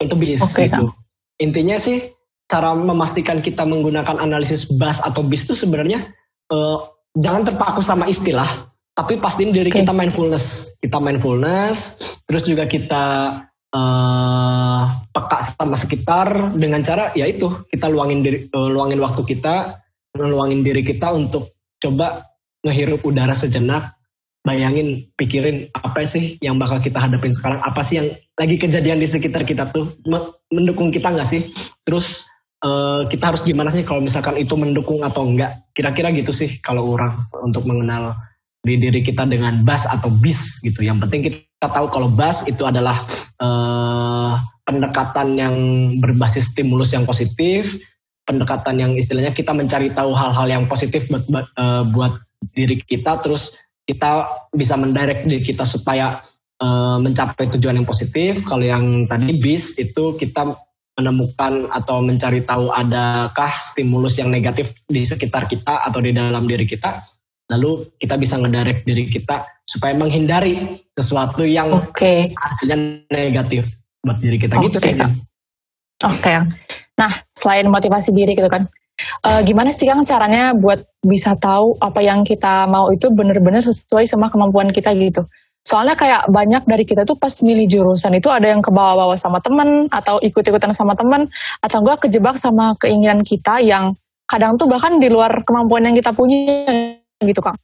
itu 0.00 0.14
bis 0.16 0.40
okay, 0.40 0.72
gitu 0.72 0.88
intinya 1.38 1.76
sih 1.76 2.00
cara 2.48 2.72
memastikan 2.76 3.44
kita 3.44 3.64
menggunakan 3.64 4.20
analisis 4.20 4.68
bas 4.80 5.00
atau 5.04 5.24
bis 5.24 5.44
itu 5.44 5.56
sebenarnya 5.56 6.04
uh, 6.52 6.78
jangan 7.18 7.46
terpaku 7.46 7.80
sama 7.80 8.10
istilah, 8.10 8.68
tapi 8.92 9.18
pastiin 9.18 9.54
diri 9.54 9.70
okay. 9.70 9.82
kita 9.82 9.94
mindfulness. 9.94 10.76
Kita 10.82 10.98
mindfulness, 10.98 11.78
terus 12.26 12.42
juga 12.44 12.66
kita 12.66 13.04
uh, 13.74 14.82
peka 15.14 15.38
sama 15.54 15.76
sekitar 15.78 16.54
dengan 16.58 16.82
cara 16.82 17.14
yaitu 17.14 17.50
kita 17.70 17.86
luangin 17.86 18.20
diri, 18.20 18.38
uh, 18.50 18.68
luangin 18.70 18.98
waktu 19.00 19.22
kita, 19.22 19.78
luangin 20.18 20.66
diri 20.66 20.82
kita 20.82 21.14
untuk 21.14 21.54
coba 21.78 22.22
ngehirup 22.66 23.02
udara 23.06 23.34
sejenak. 23.34 23.94
Bayangin, 24.44 25.08
pikirin 25.16 25.72
apa 25.72 26.04
sih 26.04 26.36
yang 26.44 26.60
bakal 26.60 26.76
kita 26.76 27.00
hadapin 27.00 27.32
sekarang? 27.32 27.64
Apa 27.64 27.80
sih 27.80 27.96
yang 27.96 28.12
lagi 28.36 28.60
kejadian 28.60 29.00
di 29.00 29.08
sekitar 29.08 29.40
kita 29.40 29.72
tuh 29.72 29.88
mendukung 30.52 30.92
kita 30.92 31.08
nggak 31.08 31.24
sih? 31.24 31.48
Terus 31.88 32.28
uh, 32.60 33.08
kita 33.08 33.32
harus 33.32 33.40
gimana 33.40 33.72
sih 33.72 33.88
kalau 33.88 34.04
misalkan 34.04 34.36
itu 34.36 34.52
mendukung 34.52 35.00
atau 35.00 35.24
enggak? 35.24 35.64
Kira-kira 35.72 36.12
gitu 36.12 36.36
sih 36.36 36.60
kalau 36.60 36.92
orang 36.92 37.16
untuk 37.40 37.64
mengenal 37.64 38.12
di 38.64 38.76
diri 38.76 39.00
kita 39.00 39.24
dengan 39.24 39.64
bas 39.64 39.88
atau 39.88 40.12
bis 40.20 40.60
gitu. 40.60 40.84
Yang 40.84 41.08
penting 41.08 41.20
kita 41.32 41.68
tahu 41.68 41.88
kalau 41.88 42.12
bas 42.12 42.44
itu 42.44 42.68
adalah 42.68 43.00
uh, 43.40 44.36
pendekatan 44.68 45.40
yang 45.40 45.56
berbasis 46.04 46.52
stimulus 46.52 46.92
yang 46.92 47.08
positif, 47.08 47.80
pendekatan 48.28 48.76
yang 48.76 48.92
istilahnya 48.92 49.32
kita 49.32 49.52
mencari 49.52 49.92
tahu 49.92 50.16
hal-hal 50.16 50.48
yang 50.48 50.64
positif 50.68 51.08
buat, 51.08 51.48
uh, 51.60 51.84
buat 51.92 52.12
diri 52.56 52.80
kita, 52.84 53.20
terus 53.24 53.56
kita 53.84 54.24
bisa 54.52 54.74
mendirect 54.80 55.28
diri 55.28 55.44
kita 55.44 55.68
supaya 55.68 56.20
uh, 56.60 56.96
mencapai 57.00 57.48
tujuan 57.56 57.80
yang 57.80 57.88
positif. 57.88 58.44
Kalau 58.44 58.64
yang 58.64 59.04
tadi 59.08 59.36
bis 59.38 59.76
itu 59.80 60.16
kita 60.16 60.56
menemukan 60.94 61.68
atau 61.74 62.00
mencari 62.00 62.46
tahu 62.46 62.70
adakah 62.70 63.52
stimulus 63.60 64.16
yang 64.22 64.30
negatif 64.30 64.78
di 64.86 65.02
sekitar 65.02 65.50
kita 65.50 65.82
atau 65.82 65.98
di 65.98 66.14
dalam 66.14 66.46
diri 66.46 66.62
kita 66.62 67.02
lalu 67.50 67.82
kita 68.00 68.14
bisa 68.16 68.40
ngedirect 68.40 68.88
diri 68.88 69.04
kita 69.10 69.42
supaya 69.68 69.92
menghindari 69.98 70.80
sesuatu 70.96 71.44
yang 71.44 71.68
okay. 71.76 72.32
hasilnya 72.32 73.04
negatif 73.10 73.68
buat 74.00 74.16
diri 74.22 74.38
kita 74.38 74.54
okay. 74.56 74.64
gitu 74.70 74.78
sih 74.80 74.94
Oke. 76.04 76.20
Okay. 76.20 76.36
Nah, 77.00 77.12
selain 77.32 77.66
motivasi 77.70 78.12
diri 78.12 78.36
gitu 78.36 78.50
kan. 78.50 78.68
Uh, 79.26 79.42
gimana 79.42 79.74
sih 79.74 79.90
Kang 79.90 80.06
caranya 80.06 80.54
buat 80.54 80.78
bisa 81.02 81.34
tahu 81.42 81.74
apa 81.82 81.98
yang 81.98 82.22
kita 82.22 82.70
mau 82.70 82.86
itu 82.94 83.10
benar-benar 83.10 83.66
sesuai 83.66 84.06
sama 84.06 84.30
kemampuan 84.30 84.70
kita 84.70 84.94
gitu? 84.94 85.26
Soalnya 85.64 85.96
kayak 85.96 86.28
banyak 86.28 86.62
dari 86.68 86.84
kita 86.84 87.02
tuh 87.08 87.16
pas 87.16 87.32
milih 87.40 87.66
jurusan 87.66 88.14
itu 88.14 88.28
ada 88.28 88.52
yang 88.52 88.60
kebawa-bawa 88.60 89.16
sama 89.16 89.40
temen 89.40 89.88
atau 89.88 90.20
ikut-ikutan 90.20 90.76
sama 90.76 90.92
temen 90.94 91.26
atau 91.64 91.80
enggak 91.80 92.06
kejebak 92.06 92.36
sama 92.36 92.76
keinginan 92.78 93.24
kita 93.24 93.58
yang 93.64 93.96
kadang 94.28 94.54
tuh 94.60 94.68
bahkan 94.68 95.00
di 95.00 95.08
luar 95.08 95.32
kemampuan 95.42 95.88
yang 95.88 95.96
kita 95.96 96.12
punya 96.12 96.68
gitu 97.18 97.40
Kang. 97.40 97.56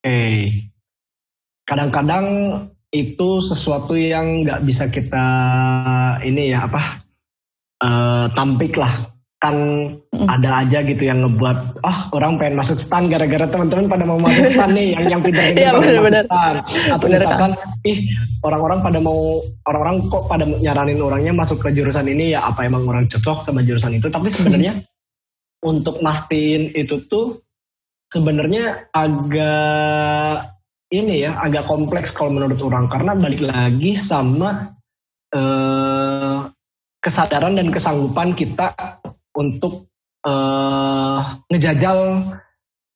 Oke. 0.00 0.20
Kadang-kadang 1.66 2.26
itu 2.94 3.42
sesuatu 3.42 3.98
yang 3.98 4.46
nggak 4.46 4.62
bisa 4.62 4.86
kita 4.86 5.26
ini 6.22 6.54
ya 6.54 6.70
apa 6.70 7.02
uh, 7.82 8.30
tampik 8.30 8.78
lah 8.78 9.13
kan 9.44 9.56
ada 10.24 10.64
aja 10.64 10.80
gitu 10.80 11.04
yang 11.04 11.20
ngebuat 11.20 11.84
oh 11.84 11.98
orang 12.16 12.40
pengen 12.40 12.56
masuk 12.56 12.80
stan 12.80 13.12
gara-gara 13.12 13.44
teman-teman 13.44 13.92
pada 13.92 14.04
mau 14.08 14.16
masuk 14.16 14.48
stan 14.48 14.72
nih 14.72 14.96
yang 14.96 15.04
yang 15.12 15.20
pindah 15.20 15.44
ya, 15.68 15.70
bener, 15.76 16.00
bener. 16.00 16.24
stan 16.24 16.56
atau 16.64 17.04
bener, 17.04 17.20
misalkan 17.20 17.50
kan? 17.52 17.84
ih 17.84 18.00
orang-orang 18.40 18.80
pada 18.80 18.98
mau 19.04 19.44
orang-orang 19.68 19.96
kok 20.08 20.24
pada 20.32 20.48
nyaranin 20.48 20.96
orangnya 21.04 21.32
masuk 21.36 21.60
ke 21.60 21.76
jurusan 21.76 22.08
ini 22.08 22.32
ya 22.32 22.48
apa 22.48 22.64
emang 22.64 22.88
orang 22.88 23.04
cocok 23.04 23.44
sama 23.44 23.60
jurusan 23.60 24.00
itu 24.00 24.08
tapi 24.08 24.32
sebenarnya 24.32 24.80
untuk 25.60 26.00
mastiin 26.00 26.72
itu 26.72 27.04
tuh 27.04 27.36
sebenarnya 28.08 28.88
agak 28.96 30.56
ini 30.88 31.28
ya 31.28 31.36
agak 31.36 31.68
kompleks 31.68 32.16
kalau 32.16 32.32
menurut 32.32 32.56
orang 32.64 32.88
karena 32.88 33.12
balik 33.12 33.44
lagi 33.44 33.92
sama 33.92 34.72
eh, 35.36 36.38
kesadaran 37.04 37.60
dan 37.60 37.68
kesanggupan 37.68 38.32
kita 38.32 38.72
untuk 39.34 39.90
uh, 40.26 41.42
ngejajal 41.50 41.98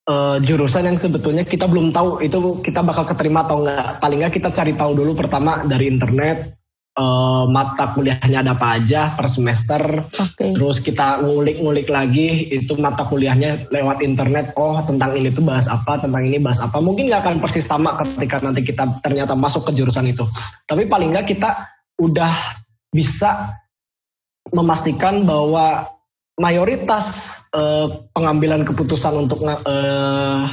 uh, 0.08 0.36
jurusan 0.42 0.88
yang 0.88 0.98
sebetulnya 0.98 1.44
kita 1.44 1.68
belum 1.68 1.92
tahu 1.92 2.24
itu 2.24 2.38
kita 2.64 2.80
bakal 2.80 3.04
keterima 3.04 3.44
atau 3.44 3.62
enggak. 3.62 4.00
Paling 4.00 4.18
enggak 4.24 4.34
kita 4.40 4.48
cari 4.54 4.72
tahu 4.74 4.92
dulu 4.96 5.12
pertama 5.18 5.62
dari 5.66 5.90
internet 5.90 6.58
uh, 6.98 7.44
mata 7.48 7.94
kuliahnya 7.94 8.42
ada 8.42 8.52
apa 8.58 8.80
aja 8.80 9.14
per 9.14 9.30
semester. 9.30 9.82
Okay. 10.10 10.52
Terus 10.52 10.82
kita 10.82 11.22
ngulik-ngulik 11.22 11.86
lagi 11.88 12.50
itu 12.50 12.74
mata 12.76 13.06
kuliahnya 13.06 13.70
lewat 13.70 14.02
internet. 14.02 14.52
Oh 14.58 14.82
tentang 14.82 15.14
ini 15.14 15.30
tuh 15.30 15.46
bahas 15.46 15.70
apa, 15.70 16.02
tentang 16.02 16.26
ini 16.26 16.42
bahas 16.42 16.58
apa. 16.58 16.82
Mungkin 16.82 17.08
nggak 17.08 17.22
akan 17.22 17.36
persis 17.38 17.64
sama 17.64 17.94
ketika 18.02 18.42
nanti 18.42 18.66
kita 18.66 18.84
ternyata 19.00 19.38
masuk 19.38 19.70
ke 19.70 19.78
jurusan 19.78 20.10
itu. 20.10 20.26
Tapi 20.66 20.90
paling 20.90 21.14
nggak 21.14 21.26
kita 21.30 21.54
udah 21.98 22.34
bisa 22.88 23.54
memastikan 24.48 25.28
bahwa 25.28 25.84
mayoritas 26.38 27.06
uh, 27.52 27.90
pengambilan 28.14 28.62
keputusan 28.62 29.26
untuk 29.26 29.42
uh, 29.42 30.46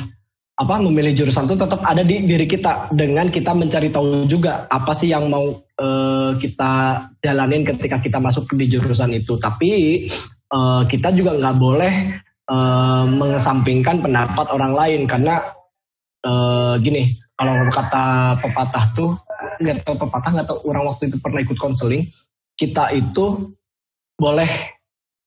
apa 0.56 0.76
memilih 0.80 1.12
jurusan 1.12 1.46
itu 1.46 1.56
tetap 1.60 1.82
ada 1.86 2.02
di 2.02 2.26
diri 2.26 2.50
kita. 2.50 2.90
Dengan 2.92 3.30
kita 3.30 3.54
mencari 3.54 3.94
tahu 3.94 4.26
juga 4.26 4.66
apa 4.68 4.92
sih 4.92 5.14
yang 5.14 5.30
mau 5.30 5.46
uh, 5.54 6.32
kita 6.42 7.06
jalanin 7.22 7.64
ketika 7.64 8.02
kita 8.02 8.18
masuk 8.18 8.50
di 8.58 8.66
jurusan 8.68 9.14
itu. 9.14 9.38
Tapi 9.38 10.04
uh, 10.52 10.84
kita 10.90 11.14
juga 11.14 11.38
nggak 11.38 11.56
boleh 11.60 11.94
uh, 12.50 13.06
mengesampingkan 13.06 14.02
pendapat 14.02 14.48
orang 14.50 14.74
lain. 14.74 15.02
Karena 15.06 15.44
uh, 16.26 16.74
gini 16.82 17.14
kalau 17.36 17.68
kata 17.70 18.40
pepatah 18.40 18.86
tuh 18.96 19.12
nggak 19.60 19.84
tahu 19.84 19.96
pepatah 20.08 20.32
nggak 20.40 20.48
tahu 20.48 20.60
orang 20.72 20.88
waktu 20.88 21.12
itu 21.12 21.18
pernah 21.20 21.40
ikut 21.44 21.60
konseling 21.60 22.04
kita 22.56 22.96
itu 22.96 23.52
boleh 24.16 24.75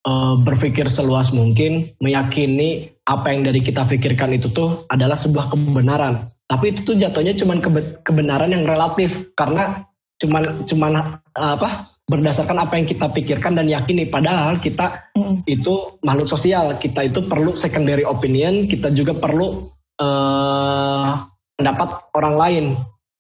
uh, 0.07 0.35
berpikir 0.43 0.87
seluas 0.93 1.33
mungkin, 1.35 1.89
meyakini 1.99 2.93
apa 3.09 3.33
yang 3.33 3.49
dari 3.49 3.65
kita 3.65 3.89
pikirkan 3.89 4.37
itu 4.37 4.53
tuh 4.53 4.85
adalah 4.93 5.17
sebuah 5.17 5.51
kebenaran. 5.51 6.29
Tapi 6.49 6.65
itu 6.73 6.81
tuh 6.85 6.97
jatuhnya 6.97 7.37
cuma 7.37 7.57
kebenaran 8.05 8.53
yang 8.53 8.65
relatif 8.65 9.33
karena 9.37 9.89
cuman 10.19 10.43
cuman 10.67 10.93
uh, 11.39 11.55
apa 11.55 11.87
berdasarkan 12.09 12.65
apa 12.65 12.75
yang 12.81 12.87
kita 12.89 13.07
pikirkan 13.13 13.53
dan 13.55 13.69
yakini 13.69 14.09
padahal 14.09 14.59
kita 14.59 15.13
mm. 15.15 15.47
itu 15.47 16.01
makhluk 16.03 16.27
sosial 16.27 16.75
kita 16.81 17.07
itu 17.07 17.23
perlu 17.23 17.55
secondary 17.55 18.03
opinion 18.03 18.67
kita 18.67 18.91
juga 18.91 19.15
perlu 19.15 19.63
uh, 20.03 21.15
pendapat 21.55 21.89
orang 22.19 22.35
lain 22.35 22.65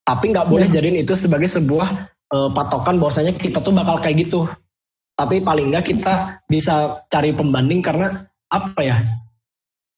tapi 0.03 0.33
nggak 0.35 0.49
boleh 0.49 0.67
yeah. 0.73 0.75
jadiin 0.81 1.05
itu 1.05 1.15
sebagai 1.15 1.47
sebuah 1.47 1.89
uh, 2.33 2.51
patokan 2.51 2.97
bahwasanya 2.99 3.37
kita 3.37 3.61
tuh 3.61 3.77
bakal 3.77 4.01
kayak 4.01 4.27
gitu 4.27 4.49
tapi 5.19 5.43
paling 5.43 5.75
nggak 5.75 5.91
kita 5.91 6.39
bisa 6.47 7.03
cari 7.11 7.35
pembanding 7.35 7.83
karena 7.83 8.23
apa 8.47 8.79
ya? 8.79 9.03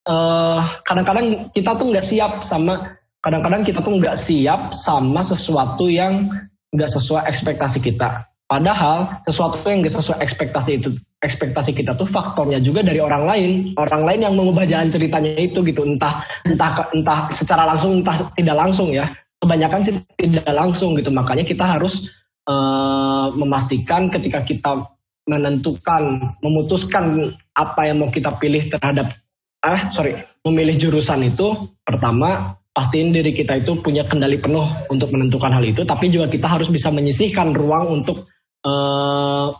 Eh, 0.01 0.59
kadang-kadang 0.81 1.53
kita 1.53 1.77
tuh 1.77 1.93
nggak 1.93 2.01
siap 2.01 2.41
sama 2.41 2.97
kadang-kadang 3.21 3.61
kita 3.61 3.85
tuh 3.85 4.01
nggak 4.01 4.17
siap 4.17 4.73
sama 4.73 5.21
sesuatu 5.21 5.85
yang 5.85 6.25
nggak 6.73 6.89
sesuai 6.89 7.29
ekspektasi 7.29 7.85
kita. 7.85 8.25
Padahal 8.49 9.05
sesuatu 9.29 9.61
yang 9.69 9.85
nggak 9.85 9.93
sesuai 9.93 10.17
ekspektasi 10.25 10.81
itu 10.81 10.89
ekspektasi 11.21 11.77
kita 11.77 11.93
tuh 11.93 12.09
faktornya 12.09 12.57
juga 12.57 12.81
dari 12.81 12.97
orang 12.97 13.29
lain. 13.29 13.51
Orang 13.77 14.01
lain 14.09 14.25
yang 14.25 14.33
mengubah 14.33 14.65
jalan 14.65 14.89
ceritanya 14.89 15.37
itu 15.37 15.61
gitu. 15.61 15.85
Entah 15.85 16.25
entah 16.49 16.81
entah 16.97 17.29
secara 17.29 17.69
langsung 17.69 18.01
entah 18.01 18.17
tidak 18.33 18.57
langsung 18.57 18.89
ya. 18.89 19.05
Kebanyakan 19.37 19.85
sih 19.85 19.93
tidak 20.17 20.49
langsung 20.49 20.97
gitu. 20.97 21.13
Makanya 21.13 21.45
kita 21.45 21.77
harus 21.77 22.09
uh, 22.49 23.29
memastikan 23.37 24.09
ketika 24.09 24.41
kita 24.41 24.81
menentukan, 25.29 26.33
memutuskan 26.41 27.29
apa 27.53 27.89
yang 27.89 28.01
mau 28.01 28.09
kita 28.09 28.33
pilih 28.41 28.65
terhadap 28.71 29.13
ah 29.61 29.93
sorry 29.93 30.17
memilih 30.41 30.73
jurusan 30.73 31.21
itu 31.21 31.53
pertama 31.85 32.57
pastiin 32.71 33.11
diri 33.13 33.35
kita 33.35 33.59
itu 33.61 33.77
punya 33.77 34.01
kendali 34.07 34.39
penuh 34.39 34.63
untuk 34.89 35.11
menentukan 35.11 35.51
hal 35.51 35.63
itu, 35.63 35.83
tapi 35.83 36.07
juga 36.07 36.31
kita 36.31 36.47
harus 36.47 36.71
bisa 36.71 36.87
menyisihkan 36.89 37.51
ruang 37.51 38.01
untuk 38.01 38.25
uh, 38.63 39.51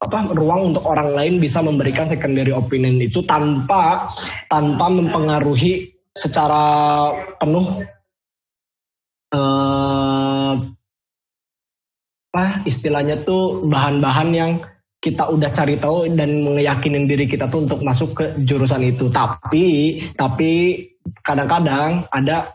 apa 0.00 0.18
ruang 0.32 0.72
untuk 0.72 0.84
orang 0.88 1.12
lain 1.12 1.34
bisa 1.36 1.60
memberikan 1.60 2.08
secondary 2.08 2.52
opinion 2.52 2.96
itu 3.00 3.20
tanpa 3.24 4.08
tanpa 4.48 4.88
mempengaruhi 4.88 5.84
secara 6.16 7.08
penuh 7.36 7.64
uh, 9.36 10.19
apa 12.30 12.62
istilahnya 12.62 13.18
tuh 13.26 13.66
bahan-bahan 13.66 14.30
yang 14.30 14.50
kita 15.02 15.26
udah 15.32 15.50
cari 15.50 15.74
tahu 15.80 16.06
dan 16.14 16.44
meyakinin 16.46 17.08
diri 17.08 17.26
kita 17.26 17.50
tuh 17.50 17.66
untuk 17.66 17.82
masuk 17.82 18.14
ke 18.14 18.24
jurusan 18.46 18.86
itu. 18.86 19.10
Tapi 19.10 19.98
tapi 20.14 20.78
kadang-kadang 21.26 22.06
ada 22.14 22.46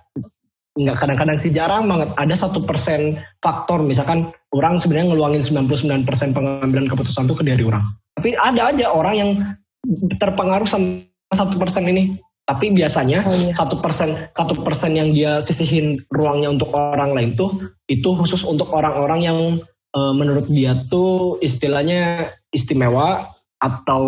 nggak 0.79 0.95
kadang-kadang 0.95 1.37
sih 1.39 1.51
jarang 1.51 1.87
banget 1.87 2.11
ada 2.19 2.35
satu 2.35 2.59
persen 2.63 3.15
faktor 3.39 3.79
misalkan 3.79 4.27
orang 4.51 4.75
sebenarnya 4.75 5.15
ngeluangin 5.15 5.43
99 5.43 6.07
persen 6.07 6.35
pengambilan 6.35 6.87
keputusan 6.87 7.27
tuh 7.27 7.35
ke 7.35 7.43
dari 7.43 7.63
orang. 7.67 7.83
Tapi 8.15 8.31
ada 8.31 8.71
aja 8.71 8.95
orang 8.95 9.15
yang 9.19 9.29
terpengaruh 10.21 10.69
sama 10.69 11.03
satu 11.35 11.59
persen 11.59 11.83
ini. 11.91 12.15
Tapi 12.45 12.71
biasanya 12.77 13.25
oh, 13.25 13.33
iya. 13.33 13.51
satu 13.57 13.81
persen 13.81 14.13
satu 14.31 14.55
persen 14.61 14.93
yang 14.93 15.09
dia 15.11 15.41
sisihin 15.41 15.97
ruangnya 16.13 16.53
untuk 16.53 16.69
orang 16.71 17.11
lain 17.11 17.33
tuh 17.33 17.49
itu 17.85 18.09
khusus 18.17 18.41
untuk 18.45 18.73
orang-orang 18.73 19.19
yang 19.21 19.39
uh, 19.93 20.13
menurut 20.13 20.49
dia 20.49 20.73
tuh 20.89 21.37
istilahnya 21.41 22.29
istimewa 22.49 23.25
atau 23.55 24.03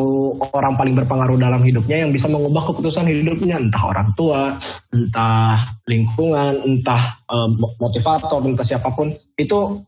orang 0.54 0.76
paling 0.76 0.94
berpengaruh 0.94 1.40
dalam 1.40 1.64
hidupnya 1.64 2.06
yang 2.06 2.12
bisa 2.12 2.28
mengubah 2.30 2.68
keputusan 2.68 3.08
hidupnya. 3.10 3.58
Entah 3.58 3.84
orang 3.90 4.10
tua, 4.14 4.54
entah 4.92 5.74
lingkungan, 5.88 6.54
entah 6.62 7.18
uh, 7.32 7.50
motivator, 7.82 8.44
entah 8.44 8.66
siapa 8.68 8.92
pun. 8.94 9.10
Itu 9.40 9.82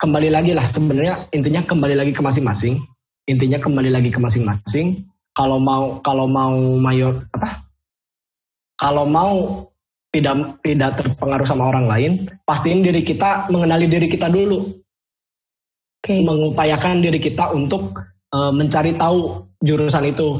kembali 0.00 0.34
lagi 0.34 0.50
lah 0.56 0.66
sebenarnya 0.66 1.30
intinya 1.30 1.62
kembali 1.62 1.94
lagi 1.94 2.12
ke 2.16 2.22
masing-masing. 2.24 2.80
Intinya 3.28 3.62
kembali 3.62 3.90
lagi 3.92 4.10
ke 4.10 4.18
masing-masing. 4.18 5.06
Kalau 5.32 5.62
mau 5.62 6.02
kalau 6.02 6.26
mau 6.26 6.56
mayor 6.82 7.14
apa? 7.32 7.62
Kalau 8.82 9.06
mau 9.06 9.62
tidak 10.12 10.60
tidak 10.60 10.90
terpengaruh 11.00 11.48
sama 11.48 11.72
orang 11.72 11.88
lain 11.88 12.12
pastiin 12.44 12.84
diri 12.84 13.00
kita 13.00 13.48
mengenali 13.48 13.88
diri 13.88 14.06
kita 14.06 14.28
dulu. 14.28 14.60
Okay. 16.02 16.18
mengupayakan 16.26 16.98
diri 16.98 17.22
kita 17.22 17.54
untuk 17.54 17.94
uh, 18.34 18.50
mencari 18.50 18.90
tahu 18.98 19.38
jurusan 19.62 20.10
itu. 20.10 20.34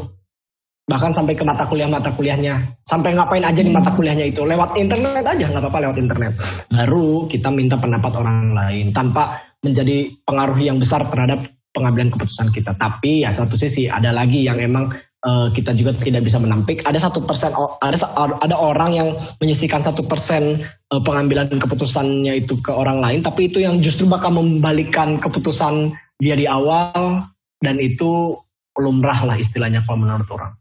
Bahkan 0.91 1.15
sampai 1.15 1.39
ke 1.39 1.47
mata 1.47 1.63
kuliah 1.71 1.87
mata 1.87 2.11
kuliahnya. 2.11 2.59
Sampai 2.83 3.15
ngapain 3.15 3.47
aja 3.47 3.63
di 3.63 3.71
mata 3.71 3.95
kuliahnya 3.95 4.27
itu? 4.27 4.43
Lewat 4.43 4.75
internet 4.75 5.23
aja 5.23 5.47
nggak 5.47 5.63
apa-apa 5.63 5.79
lewat 5.87 5.97
internet. 6.03 6.33
Baru 6.67 7.31
kita 7.31 7.55
minta 7.55 7.79
pendapat 7.79 8.13
orang 8.19 8.51
lain 8.51 8.91
tanpa 8.91 9.39
menjadi 9.63 10.11
pengaruh 10.27 10.59
yang 10.59 10.83
besar 10.83 11.07
terhadap 11.07 11.47
pengambilan 11.71 12.11
keputusan 12.11 12.51
kita. 12.51 12.75
Tapi 12.75 13.23
ya 13.23 13.31
satu 13.31 13.55
sisi 13.55 13.87
ada 13.87 14.11
lagi 14.11 14.43
yang 14.43 14.59
emang 14.59 14.91
uh, 15.27 15.49
kita 15.51 15.75
juga 15.75 15.95
tidak 15.97 16.27
bisa 16.27 16.39
menampik. 16.39 16.83
Ada 16.87 17.09
satu 17.09 17.23
persen, 17.23 17.55
ada 17.83 17.97
ada 18.43 18.57
orang 18.59 18.91
yang 18.95 19.09
menyisikan 19.39 19.83
satu 19.83 20.05
persen 20.07 20.63
uh, 20.91 21.03
pengambilan 21.03 21.49
keputusannya 21.49 22.43
itu 22.43 22.59
ke 22.61 22.71
orang 22.75 22.99
lain, 23.03 23.21
tapi 23.23 23.51
itu 23.51 23.63
yang 23.63 23.79
justru 23.79 24.07
bakal 24.07 24.35
membalikan 24.35 25.19
keputusan 25.19 25.95
dia 26.19 26.35
di 26.39 26.47
awal 26.47 27.23
dan 27.63 27.79
itu 27.79 28.37
lumrah 28.79 29.27
lah 29.27 29.37
istilahnya 29.39 29.83
kalau 29.87 30.03
menurut 30.03 30.29
orang. 30.33 30.53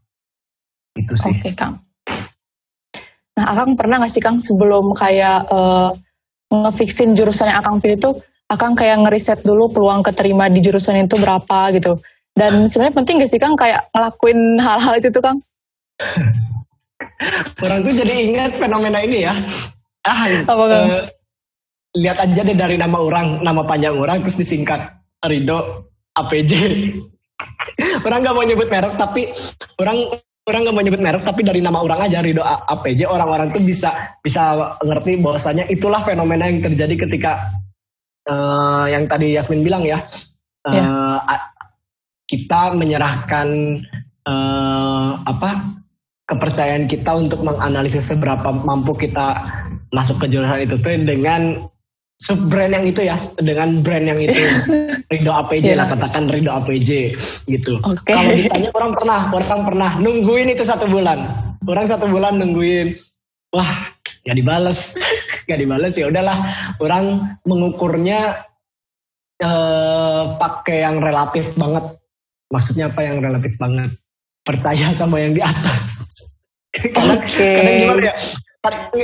Itu 0.98 1.14
sih. 1.16 1.32
Oke 1.32 1.52
Kang. 1.56 1.78
Nah 3.32 3.44
Akang 3.48 3.74
pernah 3.80 3.96
nggak 3.96 4.12
sih 4.12 4.20
Kang 4.20 4.36
sebelum 4.38 4.92
kayak 4.92 5.48
uh, 5.48 5.90
ngefixin 6.52 7.16
jurusan 7.16 7.48
yang 7.48 7.64
Akang 7.64 7.80
pilih 7.80 7.96
tuh, 7.96 8.14
Akang 8.52 8.76
kayak 8.76 9.00
ngeriset 9.00 9.40
dulu 9.40 9.72
peluang 9.72 10.04
keterima 10.04 10.52
di 10.52 10.60
jurusan 10.60 11.00
itu 11.00 11.16
berapa 11.16 11.72
gitu 11.72 11.96
dan 12.32 12.64
sebenarnya 12.64 12.96
penting 12.96 13.14
gak 13.20 13.30
sih 13.30 13.40
Kang 13.40 13.54
kayak 13.54 13.84
ngelakuin 13.92 14.56
hal-hal 14.56 14.94
itu 14.96 15.08
tuh 15.12 15.22
Kang? 15.22 15.38
Orang 17.62 17.78
tuh 17.86 17.94
jadi 17.94 18.14
ingat 18.32 18.50
fenomena 18.56 18.98
ini 19.04 19.26
ya. 19.28 19.34
Ah, 20.02 20.26
Apa, 20.26 20.64
Kang? 20.66 20.86
Uh, 20.90 21.04
lihat 21.92 22.18
aja 22.18 22.40
deh 22.40 22.56
dari 22.56 22.80
nama 22.80 22.96
orang, 22.96 23.44
nama 23.44 23.62
panjang 23.62 23.94
orang 23.94 24.24
terus 24.24 24.40
disingkat 24.40 24.80
Rido 25.22 25.86
APJ. 26.16 26.52
orang 28.06 28.18
nggak 28.22 28.34
mau 28.34 28.44
nyebut 28.46 28.68
merek 28.70 28.94
tapi 28.94 29.28
orang 29.82 29.98
orang 30.46 30.60
nggak 30.66 30.74
mau 30.74 30.84
nyebut 30.84 31.02
merek 31.02 31.22
tapi 31.22 31.40
dari 31.42 31.60
nama 31.62 31.78
orang 31.82 32.00
aja 32.06 32.18
Rido 32.22 32.42
APJ 32.42 33.06
orang-orang 33.06 33.50
tuh 33.50 33.62
bisa 33.62 33.90
bisa 34.22 34.72
ngerti 34.82 35.18
bahwasanya 35.22 35.64
itulah 35.70 36.02
fenomena 36.02 36.46
yang 36.50 36.62
terjadi 36.62 37.06
ketika 37.06 37.38
uh, 38.30 38.86
yang 38.90 39.06
tadi 39.06 39.34
Yasmin 39.36 39.62
bilang 39.62 39.82
ya. 39.82 40.02
Uh, 40.62 40.70
ya 40.78 40.86
kita 42.32 42.72
menyerahkan 42.72 43.76
uh, 44.24 45.20
apa 45.28 45.60
kepercayaan 46.24 46.88
kita 46.88 47.12
untuk 47.12 47.44
menganalisis 47.44 48.08
seberapa 48.08 48.48
mampu 48.64 48.96
kita 48.96 49.36
masuk 49.92 50.24
ke 50.24 50.32
jurusan 50.32 50.64
itu 50.64 50.80
tuh 50.80 50.96
dengan 51.04 51.60
sub 52.16 52.40
brand 52.48 52.72
yang 52.72 52.88
itu 52.88 53.04
ya 53.04 53.20
dengan 53.36 53.84
brand 53.84 54.08
yang 54.08 54.16
itu 54.16 54.40
Rido 55.12 55.28
APJ 55.28 55.76
yeah. 55.76 55.84
lah 55.84 55.86
katakan 55.92 56.32
Rido 56.32 56.48
APJ 56.56 57.12
gitu. 57.44 57.76
Okay. 57.84 58.16
Kalau 58.16 58.32
ditanya 58.32 58.70
orang 58.72 58.92
pernah 58.96 59.20
orang 59.28 59.60
pernah 59.68 59.90
nungguin 60.00 60.56
itu 60.56 60.64
satu 60.64 60.88
bulan 60.88 61.20
orang 61.68 61.84
satu 61.84 62.08
bulan 62.08 62.40
nungguin 62.40 62.96
wah 63.52 63.92
nggak 64.24 64.36
dibales 64.38 64.96
nggak 65.44 65.60
dibales 65.60 65.94
ya 65.98 66.08
udahlah 66.08 66.38
orang 66.80 67.20
mengukurnya 67.44 68.40
eh, 69.42 70.22
pakai 70.40 70.86
yang 70.86 71.02
relatif 71.02 71.52
banget 71.60 71.84
maksudnya 72.52 72.92
apa 72.92 73.00
yang 73.00 73.24
relatif 73.24 73.56
banget 73.56 73.90
percaya 74.44 74.92
sama 74.92 75.18
yang 75.18 75.32
di 75.32 75.42
atas? 75.42 75.84
Kadang, 76.72 77.20
okay. 77.20 77.60
kadang 77.60 77.76
gimana 77.84 78.00
ya? 78.00 78.14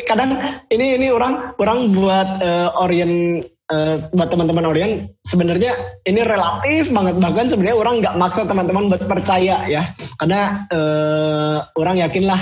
Kadang 0.09 0.31
ini 0.73 0.87
ini 0.97 1.07
orang 1.13 1.53
orang 1.61 1.93
buat 1.93 2.29
uh, 2.41 2.81
Orient 2.81 3.45
uh, 3.69 4.01
buat 4.17 4.33
teman-teman 4.33 4.65
Orient 4.73 5.05
sebenarnya 5.21 5.77
ini 6.09 6.25
relatif 6.25 6.89
banget. 6.89 7.21
Bahkan 7.21 7.47
sebenarnya 7.53 7.77
orang 7.77 7.95
nggak 8.01 8.17
maksa 8.17 8.49
teman-teman 8.49 8.89
buat 8.89 9.05
percaya 9.05 9.69
ya. 9.69 9.85
Karena 10.17 10.65
uh, 10.73 11.61
orang 11.77 12.01
yakinlah 12.09 12.41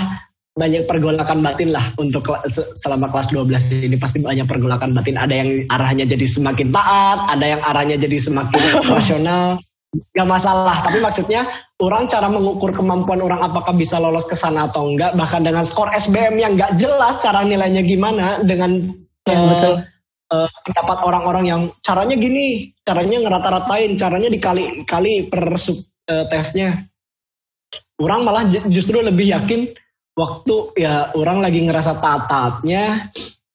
banyak 0.55 0.87
pergolakan 0.87 1.43
batin 1.43 1.75
lah 1.75 1.91
untuk 1.99 2.33
selama 2.47 3.11
kelas 3.11 3.29
12 3.29 3.83
ini 3.83 3.99
pasti 3.99 4.23
banyak 4.23 4.47
pergolakan 4.47 4.95
batin. 4.95 5.19
Ada 5.19 5.35
yang 5.43 5.49
arahnya 5.67 6.07
jadi 6.07 6.23
semakin 6.23 6.71
taat 6.71 7.19
ada 7.35 7.45
yang 7.45 7.61
arahnya 7.67 7.99
jadi 7.99 8.15
semakin 8.15 8.61
rasional 8.95 9.59
Gak 9.87 10.27
masalah, 10.27 10.83
tapi 10.83 10.99
maksudnya 10.99 11.47
orang 11.79 12.11
cara 12.11 12.27
mengukur 12.27 12.75
kemampuan 12.75 13.23
orang 13.23 13.39
apakah 13.39 13.71
bisa 13.71 13.95
lolos 14.03 14.27
ke 14.27 14.35
sana 14.35 14.67
atau 14.67 14.91
enggak, 14.91 15.15
bahkan 15.15 15.39
dengan 15.39 15.63
skor 15.63 15.87
SBM 15.95 16.35
yang 16.35 16.51
gak 16.59 16.75
jelas 16.75 17.23
cara 17.23 17.47
nilainya 17.47 17.81
gimana 17.87 18.43
dengan 18.43 18.83
ya, 19.23 19.37
uh, 19.39 19.47
betul. 19.55 19.73
Uh, 20.27 20.49
pendapat 20.67 20.97
orang-orang 21.07 21.45
yang 21.47 21.61
caranya 21.79 22.19
gini, 22.19 22.75
caranya 22.83 23.17
ngerata-ratain, 23.23 23.95
caranya 23.95 24.27
dikali-kali 24.27 25.31
per 25.31 25.55
sub, 25.55 25.79
uh, 26.11 26.27
tesnya. 26.27 26.75
Orang 27.95 28.27
malah 28.27 28.43
justru 28.67 28.99
lebih 28.99 29.31
yakin 29.31 29.71
waktu 30.17 30.55
ya 30.81 31.13
orang 31.13 31.39
lagi 31.39 31.63
ngerasa 31.63 32.01
taat-taatnya 32.01 33.07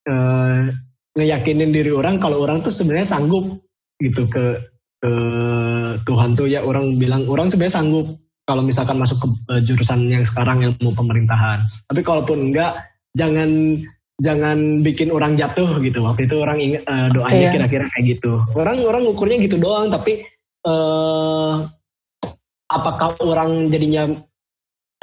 uh, 0.09 0.71
ngeyakinin 1.18 1.75
diri 1.75 1.92
orang 1.92 2.16
kalau 2.23 2.40
orang 2.40 2.62
tuh 2.64 2.73
sebenarnya 2.73 3.18
sanggup 3.18 3.45
gitu 4.01 4.25
ke 4.31 4.57
uh, 5.05 5.99
Tuhan 6.03 6.31
tuh 6.38 6.47
ya 6.49 6.62
orang 6.62 6.97
bilang 6.97 7.27
orang 7.29 7.51
sebenarnya 7.51 7.83
sanggup 7.83 8.07
kalau 8.43 8.62
misalkan 8.62 8.99
masuk 8.99 9.23
ke 9.23 9.29
uh, 9.55 9.61
jurusan 9.62 10.07
yang 10.11 10.25
sekarang 10.27 10.67
yang 10.67 10.73
mau 10.83 10.95
pemerintahan. 10.95 11.62
Tapi 11.87 12.01
kalaupun 12.03 12.51
enggak 12.51 12.75
jangan 13.15 13.79
jangan 14.19 14.83
bikin 14.83 15.11
orang 15.15 15.38
jatuh 15.38 15.79
gitu. 15.83 16.03
Waktu 16.03 16.27
itu 16.27 16.37
orang 16.38 16.59
ingat 16.59 16.83
uh, 16.87 17.09
doanya 17.11 17.47
iya. 17.49 17.53
kira-kira 17.55 17.87
kayak 17.91 18.19
gitu. 18.19 18.33
Orang 18.59 18.83
orang 18.83 19.03
ukurnya 19.07 19.38
gitu 19.43 19.59
doang 19.59 19.91
tapi 19.91 20.23
uh, 20.67 21.62
apakah 22.71 23.15
orang 23.23 23.69
jadinya 23.69 24.09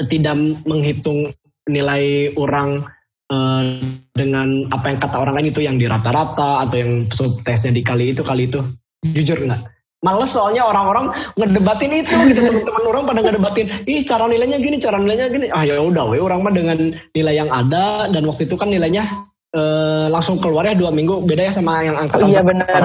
tidak 0.08 0.36
menghitung 0.64 1.32
nilai 1.68 2.34
orang 2.40 2.82
uh, 3.30 3.64
dengan 4.16 4.48
apa 4.72 4.86
yang 4.90 5.00
kata 5.00 5.16
orang 5.22 5.34
lain 5.40 5.52
itu 5.52 5.62
yang 5.62 5.76
di 5.78 5.86
rata-rata 5.86 6.66
atau 6.66 6.76
yang 6.76 6.94
sub 7.12 7.40
tesnya 7.46 7.76
dikali 7.76 8.16
itu 8.16 8.24
kali 8.26 8.50
itu 8.50 8.60
jujur 9.06 9.38
nggak 9.48 9.79
Males 10.00 10.32
soalnya 10.32 10.64
orang-orang 10.64 11.12
ngedebatin 11.36 11.92
itu 11.92 12.16
gitu. 12.32 12.40
Teman-teman 12.40 12.84
orang 12.88 13.04
pada 13.04 13.20
ngedebatin 13.20 13.68
ih 13.84 14.00
cara 14.08 14.32
nilainya 14.32 14.58
gini 14.64 14.80
cara 14.80 14.96
nilainya 14.96 15.28
gini. 15.28 15.52
Ah 15.52 15.68
ya 15.68 15.76
udah 15.84 16.08
we 16.08 16.24
orang 16.24 16.40
mah 16.40 16.56
dengan 16.56 16.96
nilai 17.12 17.36
yang 17.36 17.52
ada 17.52 18.08
dan 18.08 18.24
waktu 18.24 18.48
itu 18.48 18.56
kan 18.56 18.72
nilainya 18.72 19.04
eh, 19.52 20.08
langsung 20.08 20.40
keluar 20.40 20.64
ya 20.64 20.72
dua 20.72 20.96
minggu. 20.96 21.28
Beda 21.28 21.52
ya 21.52 21.52
sama 21.52 21.84
yang 21.84 22.00
angkatan 22.00 22.28
oh, 22.28 22.32
iya 22.32 22.44
benar. 22.48 22.82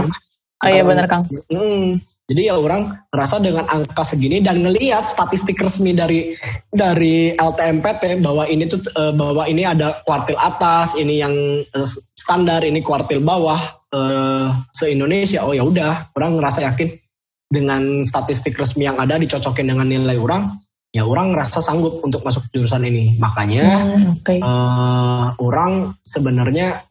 Oh 0.58 0.68
iya 0.70 0.82
benar 0.82 1.06
kang. 1.06 1.22
Hmm, 1.46 2.02
Jadi 2.24 2.48
ya 2.48 2.56
orang 2.56 2.88
merasa 3.12 3.36
dengan 3.36 3.68
angka 3.68 4.00
segini 4.00 4.40
dan 4.40 4.64
ngelihat 4.64 5.04
statistik 5.04 5.60
resmi 5.60 5.92
dari 5.92 6.32
dari 6.72 7.36
LTMPT 7.36 8.24
bahwa 8.24 8.48
ini 8.48 8.64
tuh 8.64 8.80
uh, 8.96 9.12
bahwa 9.12 9.44
ini 9.44 9.68
ada 9.68 10.00
kuartil 10.08 10.40
atas, 10.40 10.96
ini 10.96 11.20
yang 11.20 11.36
uh, 11.76 11.86
standar, 12.16 12.64
ini 12.64 12.80
kuartil 12.80 13.20
bawah 13.20 13.60
uh, 13.92 14.56
se 14.72 14.88
Indonesia. 14.88 15.44
Oh 15.44 15.52
ya 15.52 15.68
udah, 15.68 16.16
orang 16.16 16.40
ngerasa 16.40 16.64
yakin 16.64 17.03
dengan 17.48 18.02
statistik 18.02 18.56
resmi 18.56 18.88
yang 18.88 18.98
ada 18.98 19.20
dicocokin 19.20 19.70
dengan 19.70 19.86
nilai 19.86 20.16
orang, 20.16 20.48
ya 20.94 21.02
orang 21.02 21.34
ngerasa 21.34 21.58
sanggup 21.58 22.00
untuk 22.06 22.22
masuk 22.22 22.46
jurusan 22.54 22.86
ini. 22.86 23.18
Makanya 23.18 23.66
hmm, 23.94 24.22
okay. 24.22 24.38
uh, 24.40 25.34
orang 25.42 25.94
sebenarnya 26.06 26.82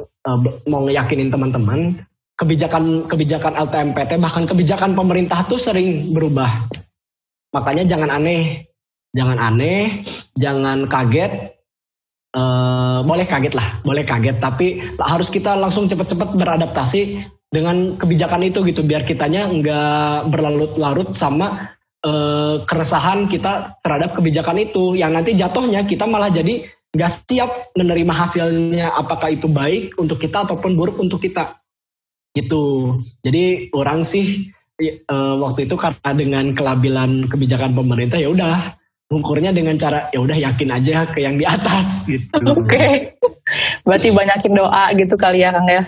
uh, 0.00 0.38
mau 0.66 0.84
ngeyakinin 0.88 1.28
teman-teman 1.28 1.96
kebijakan 2.40 3.04
kebijakan 3.04 3.52
LTMPT 3.68 4.16
bahkan 4.16 4.48
kebijakan 4.48 4.96
pemerintah 4.96 5.44
tuh 5.44 5.60
sering 5.60 6.16
berubah. 6.16 6.48
Makanya 7.52 7.84
jangan 7.84 8.10
aneh, 8.16 8.64
jangan 9.12 9.36
aneh, 9.36 10.00
jangan 10.38 10.88
kaget. 10.88 11.58
Uh, 12.30 13.02
boleh 13.02 13.26
kaget 13.26 13.58
lah, 13.58 13.74
boleh 13.82 14.06
kaget, 14.06 14.38
tapi 14.38 14.78
harus 15.02 15.26
kita 15.34 15.58
langsung 15.58 15.90
cepat-cepat 15.90 16.38
beradaptasi 16.38 17.26
dengan 17.50 17.98
kebijakan 17.98 18.46
itu 18.46 18.62
gitu, 18.62 18.86
biar 18.86 19.02
kitanya 19.02 19.50
nggak 19.50 20.30
berlarut-larut 20.30 21.12
sama 21.18 21.74
uh, 22.06 22.62
keresahan 22.62 23.26
kita 23.26 23.74
terhadap 23.82 24.14
kebijakan 24.14 24.62
itu, 24.62 24.94
yang 24.94 25.10
nanti 25.10 25.34
jatuhnya 25.34 25.82
kita 25.82 26.06
malah 26.06 26.30
jadi 26.30 26.62
nggak 26.94 27.10
siap 27.10 27.50
menerima 27.74 28.14
hasilnya, 28.14 28.94
apakah 28.94 29.34
itu 29.34 29.50
baik 29.50 29.98
untuk 29.98 30.22
kita 30.22 30.46
ataupun 30.46 30.78
buruk 30.78 31.02
untuk 31.02 31.18
kita 31.18 31.60
itu 32.34 32.94
jadi 33.26 33.66
orang 33.74 34.06
sih 34.06 34.46
uh, 35.10 35.34
waktu 35.42 35.66
itu 35.66 35.74
karena 35.74 36.10
dengan 36.14 36.44
kelabilan 36.54 37.26
kebijakan 37.26 37.74
pemerintah 37.74 38.22
ya 38.22 38.30
udah 38.30 38.78
mengukurnya 39.10 39.50
dengan 39.50 39.74
cara 39.74 40.06
ya 40.14 40.22
udah 40.22 40.38
yakin 40.38 40.70
aja 40.70 41.02
ke 41.10 41.26
yang 41.26 41.34
di 41.34 41.42
atas 41.42 42.06
gitu. 42.06 42.30
Oke. 42.54 42.70
Okay. 42.70 42.94
Berarti 43.82 44.14
banyakin 44.14 44.52
doa 44.54 44.84
gitu 44.94 45.14
kali 45.18 45.42
ya 45.42 45.50
Kang 45.50 45.66
ya. 45.66 45.82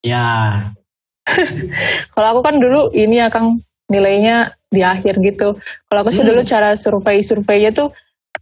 Ya. 0.00 0.68
Kalau 2.14 2.28
aku 2.36 2.40
kan 2.42 2.56
dulu 2.58 2.90
ini 2.96 3.20
ya 3.20 3.28
Kang 3.28 3.60
nilainya 3.90 4.54
di 4.70 4.80
akhir 4.86 5.18
gitu. 5.20 5.58
Kalau 5.60 6.00
aku 6.02 6.10
sih 6.14 6.22
hmm. 6.22 6.30
dulu 6.30 6.40
cara 6.46 6.78
survei-surveinya 6.78 7.74
tuh 7.74 7.90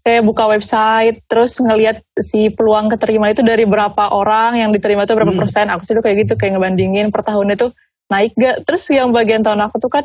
kayak 0.05 0.25
buka 0.25 0.49
website 0.49 1.21
terus 1.29 1.57
ngelihat 1.61 2.01
si 2.17 2.49
peluang 2.49 2.89
keterima 2.89 3.29
itu 3.29 3.45
dari 3.45 3.69
berapa 3.69 4.17
orang 4.17 4.57
yang 4.57 4.71
diterima 4.73 5.05
itu 5.05 5.13
berapa 5.13 5.37
hmm. 5.37 5.41
persen 5.41 5.69
aku 5.69 5.83
sih 5.85 5.93
tuh 5.93 6.05
kayak 6.05 6.25
gitu 6.25 6.33
kayak 6.41 6.57
ngebandingin 6.57 7.13
per 7.13 7.21
tahun 7.21 7.53
itu 7.53 7.69
naik 8.09 8.33
gak 8.41 8.65
terus 8.65 8.89
yang 8.89 9.13
bagian 9.13 9.45
tahun 9.45 9.61
aku 9.69 9.77
tuh 9.81 9.93
kan 9.93 10.05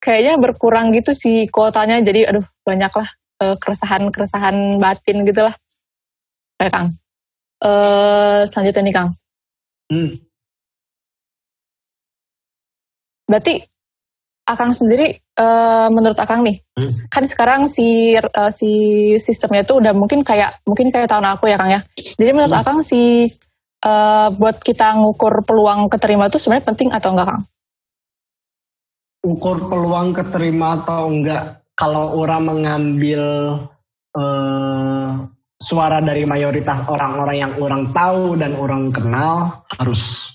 kayaknya 0.00 0.40
berkurang 0.40 0.88
gitu 0.96 1.12
si 1.12 1.52
kuotanya 1.52 2.00
jadi 2.00 2.32
aduh 2.32 2.44
banyak 2.64 2.92
lah 2.96 3.08
uh, 3.44 3.56
keresahan 3.60 4.08
keresahan 4.08 4.80
batin 4.80 5.28
gitu 5.28 5.44
lah 5.44 5.54
kayak 6.56 6.72
kang 6.72 6.88
uh, 7.60 8.48
selanjutnya 8.48 8.82
nih 8.88 8.94
kang 8.96 9.08
hmm. 9.92 10.12
Berarti 13.32 13.64
Akang 14.42 14.74
sendiri 14.74 15.22
uh, 15.38 15.86
menurut 15.88 16.18
Akang 16.18 16.42
nih, 16.42 16.58
hmm. 16.74 17.08
kan 17.08 17.22
sekarang 17.22 17.64
si 17.70 18.18
uh, 18.18 18.50
si 18.50 18.68
sistemnya 19.16 19.62
tuh 19.62 19.78
udah 19.78 19.94
mungkin 19.94 20.26
kayak 20.26 20.60
mungkin 20.66 20.90
kayak 20.90 21.06
tahun 21.06 21.24
aku 21.38 21.46
ya 21.46 21.56
Kang 21.56 21.70
ya. 21.70 21.80
Jadi 21.96 22.30
menurut 22.34 22.50
hmm. 22.50 22.60
Akang 22.60 22.82
si 22.82 23.30
uh, 23.86 24.28
buat 24.34 24.58
kita 24.60 24.98
ngukur 24.98 25.46
peluang 25.46 25.86
keterima 25.86 26.26
tuh 26.26 26.42
sebenarnya 26.42 26.68
penting 26.74 26.90
atau 26.90 27.14
enggak 27.14 27.28
Kang? 27.30 27.42
Ukur 29.22 29.56
peluang 29.70 30.10
keterima 30.10 30.82
atau 30.82 31.06
enggak 31.06 31.62
kalau 31.78 32.18
orang 32.18 32.42
mengambil 32.42 33.22
uh, 34.18 35.22
suara 35.62 36.02
dari 36.02 36.26
mayoritas 36.26 36.82
orang-orang 36.90 37.46
yang 37.46 37.52
orang 37.62 37.86
tahu 37.94 38.34
dan 38.34 38.58
orang 38.58 38.90
kenal 38.90 39.62
harus. 39.78 40.34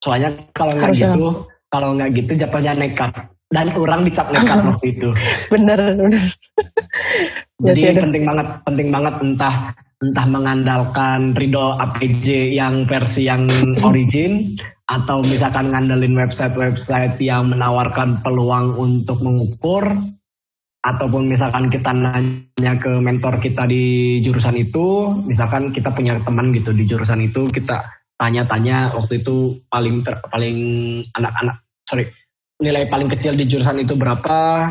Soalnya 0.00 0.32
kalau 0.56 0.72
nggak 0.72 0.96
gitu, 0.96 1.28
kalau 1.74 1.98
nggak 1.98 2.14
gitu 2.14 2.38
jatuhnya 2.38 2.70
nekat 2.78 3.10
dan 3.50 3.66
orang 3.74 4.06
dicap 4.06 4.30
nekat 4.30 4.58
waktu 4.70 4.86
itu. 4.94 5.08
Bener, 5.50 5.78
bener. 5.98 6.22
Jadi 7.66 7.80
ya, 7.82 7.92
penting 7.98 8.22
banget, 8.22 8.48
penting 8.62 8.88
banget 8.94 9.14
entah 9.22 9.56
entah 10.02 10.26
mengandalkan 10.30 11.34
Rido 11.34 11.74
APJ 11.74 12.54
yang 12.54 12.86
versi 12.86 13.26
yang 13.26 13.50
origin 13.88 14.54
atau 14.84 15.24
misalkan 15.24 15.72
ngandelin 15.72 16.14
website-website 16.14 17.16
yang 17.18 17.48
menawarkan 17.50 18.20
peluang 18.20 18.76
untuk 18.76 19.18
mengukur 19.24 19.82
ataupun 20.84 21.32
misalkan 21.32 21.72
kita 21.72 21.96
nanya 21.96 22.76
ke 22.76 22.92
mentor 23.00 23.40
kita 23.40 23.64
di 23.64 24.20
jurusan 24.20 24.60
itu, 24.60 25.16
misalkan 25.24 25.72
kita 25.72 25.88
punya 25.88 26.20
teman 26.20 26.52
gitu 26.52 26.76
di 26.76 26.84
jurusan 26.84 27.24
itu, 27.24 27.48
kita 27.48 27.80
tanya-tanya 28.20 28.92
waktu 28.92 29.24
itu 29.24 29.56
paling 29.72 30.04
ter, 30.04 30.20
paling 30.28 30.56
anak-anak 31.16 31.63
sorry 31.88 32.08
nilai 32.62 32.86
paling 32.86 33.10
kecil 33.10 33.34
di 33.34 33.48
jurusan 33.48 33.82
itu 33.82 33.98
berapa 33.98 34.70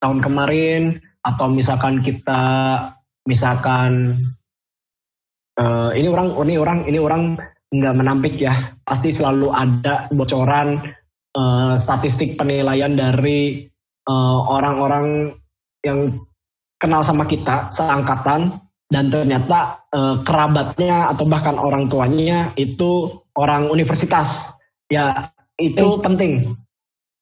tahun 0.00 0.18
kemarin? 0.22 0.82
Atau 1.26 1.50
misalkan 1.50 2.00
kita 2.06 2.42
misalkan 3.26 4.14
uh, 5.58 5.90
ini 5.92 6.06
orang 6.06 6.28
ini 6.46 6.54
orang 6.54 6.78
ini 6.86 6.98
orang 7.02 7.22
nggak 7.74 7.96
menampik 7.98 8.34
ya. 8.38 8.54
Pasti 8.86 9.10
selalu 9.10 9.50
ada 9.50 10.06
bocoran 10.14 10.78
uh, 11.34 11.74
statistik 11.74 12.38
penilaian 12.38 12.94
dari 12.94 13.66
eh, 14.06 14.40
orang-orang 14.46 15.34
uh, 15.34 15.34
yang 15.82 16.14
kenal 16.78 17.02
sama 17.02 17.26
kita 17.26 17.66
seangkatan. 17.74 18.62
Dan 18.86 19.10
ternyata 19.10 19.82
uh, 19.90 20.22
kerabatnya 20.22 21.10
atau 21.10 21.26
bahkan 21.26 21.58
orang 21.58 21.90
tuanya 21.90 22.54
itu 22.54 23.10
orang 23.34 23.66
universitas. 23.66 24.54
Ya 24.86 25.34
itu 25.56 25.86
eh. 25.86 26.00
penting 26.00 26.32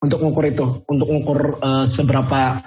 untuk 0.03 0.19
ngukur 0.21 0.45
itu, 0.45 0.65
untuk 0.85 1.07
ngukur 1.09 1.39
uh, 1.63 1.85
seberapa 1.87 2.61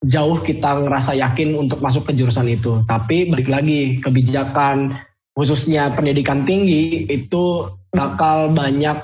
jauh 0.00 0.40
kita 0.40 0.80
ngerasa 0.80 1.12
yakin 1.12 1.54
untuk 1.54 1.78
masuk 1.84 2.08
ke 2.08 2.16
jurusan 2.16 2.48
itu. 2.48 2.80
Tapi 2.88 3.28
balik 3.30 3.48
lagi 3.52 4.00
kebijakan 4.00 4.96
khususnya 5.36 5.92
pendidikan 5.94 6.42
tinggi 6.42 7.06
itu 7.06 7.68
bakal 7.94 8.50
banyak 8.50 8.96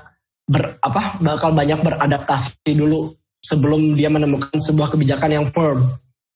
ber 0.46 0.78
apa 0.82 1.18
bakal 1.22 1.50
banyak 1.54 1.78
beradaptasi 1.82 2.74
dulu 2.74 3.12
sebelum 3.42 3.94
dia 3.94 4.10
menemukan 4.10 4.56
sebuah 4.58 4.90
kebijakan 4.94 5.30
yang 5.30 5.46
firm. 5.52 5.84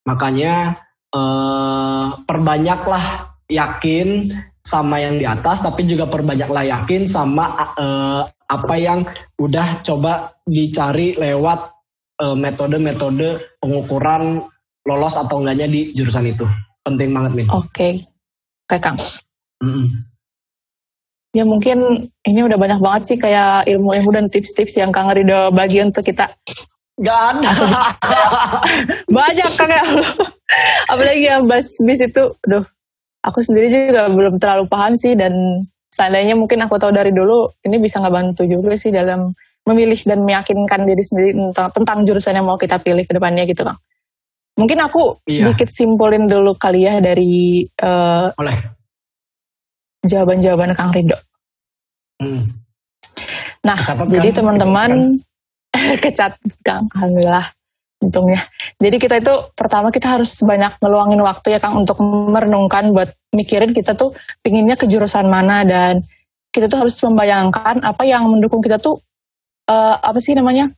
Makanya 0.06 0.76
eh, 1.10 2.06
perbanyaklah 2.24 3.04
yakin 3.50 4.30
sama 4.60 5.02
yang 5.02 5.18
di 5.18 5.26
atas, 5.26 5.64
tapi 5.64 5.88
juga 5.88 6.06
perbanyaklah 6.06 6.68
yakin 6.68 7.02
sama 7.08 7.50
eh, 7.74 8.22
apa 8.50 8.74
yang 8.74 9.06
udah 9.38 9.78
coba 9.86 10.34
dicari 10.42 11.14
lewat 11.14 11.60
uh, 12.18 12.34
metode-metode 12.34 13.38
pengukuran 13.62 14.42
lolos 14.82 15.14
atau 15.14 15.38
enggaknya 15.38 15.70
di 15.70 15.94
jurusan 15.94 16.26
itu. 16.26 16.44
Penting 16.82 17.14
banget 17.14 17.32
nih. 17.38 17.46
Oke, 17.54 17.70
okay. 17.70 17.92
oke 18.66 18.76
Kang. 18.82 18.98
Mm 19.62 19.70
-mm. 19.70 19.86
Ya 21.30 21.46
mungkin 21.46 22.10
ini 22.26 22.40
udah 22.42 22.58
banyak 22.58 22.82
banget 22.82 23.02
sih 23.06 23.16
kayak 23.20 23.70
ilmu-ilmu 23.70 24.10
dan 24.10 24.26
tips-tips 24.26 24.74
yang 24.74 24.90
Kang 24.90 25.14
Rido 25.14 25.54
bagi 25.54 25.78
untuk 25.78 26.02
kita. 26.02 26.26
Gak 26.98 27.20
ada. 27.38 27.50
banyak 29.14 29.50
Kang 29.54 29.70
ya. 29.70 29.84
Apalagi 30.90 31.22
yang 31.22 31.46
bas 31.46 31.70
bis 31.86 32.02
itu, 32.02 32.34
aduh. 32.50 32.66
Aku 33.20 33.36
sendiri 33.44 33.68
juga 33.68 34.08
belum 34.08 34.40
terlalu 34.40 34.64
paham 34.64 34.96
sih 34.96 35.12
dan 35.12 35.30
seandainya 35.90 36.38
mungkin 36.38 36.62
aku 36.62 36.78
tahu 36.78 36.94
dari 36.94 37.10
dulu 37.10 37.50
ini 37.66 37.76
bisa 37.82 37.98
nggak 37.98 38.14
bantu 38.14 38.42
juga 38.46 38.72
sih 38.78 38.94
dalam 38.94 39.26
memilih 39.66 39.98
dan 40.06 40.24
meyakinkan 40.24 40.88
diri 40.88 41.02
sendiri 41.04 41.30
tentang, 41.36 41.68
tentang 41.74 41.98
jurusan 42.06 42.34
yang 42.38 42.46
mau 42.48 42.56
kita 42.56 42.80
pilih 42.80 43.04
ke 43.04 43.12
depannya 43.12 43.44
gitu 43.44 43.66
bang. 43.66 43.76
Mungkin 44.56 44.78
aku 44.80 45.20
iya. 45.28 45.44
sedikit 45.44 45.68
simpulin 45.68 46.24
dulu 46.26 46.56
kali 46.56 46.88
ya 46.88 46.98
dari 47.00 47.64
uh, 47.84 48.28
jawaban-jawaban 50.04 50.72
Kang 50.72 50.92
Rido. 50.92 51.16
Hmm. 52.20 52.44
Nah, 53.60 53.76
Kecatat 53.76 54.08
jadi 54.08 54.28
teman-teman 54.32 54.90
kecat 56.02 56.32
Kang, 56.64 56.88
alhamdulillah 56.96 57.59
untungnya. 58.00 58.40
Jadi 58.80 58.96
kita 58.96 59.20
itu 59.20 59.34
pertama 59.52 59.92
kita 59.92 60.16
harus 60.16 60.40
banyak 60.40 60.80
ngeluangin 60.80 61.20
waktu 61.20 61.56
ya 61.56 61.58
Kang 61.60 61.76
untuk 61.76 62.00
merenungkan 62.04 62.90
buat 62.96 63.12
mikirin 63.36 63.76
kita 63.76 63.92
tuh 63.92 64.16
pinginnya 64.40 64.74
ke 64.74 64.88
jurusan 64.88 65.28
mana 65.28 65.62
dan 65.68 66.00
kita 66.50 66.66
tuh 66.66 66.82
harus 66.82 66.96
membayangkan 67.04 67.84
apa 67.84 68.02
yang 68.08 68.26
mendukung 68.26 68.64
kita 68.64 68.80
tuh 68.80 68.98
uh, 69.70 69.96
apa 70.00 70.18
sih 70.18 70.32
namanya? 70.32 70.72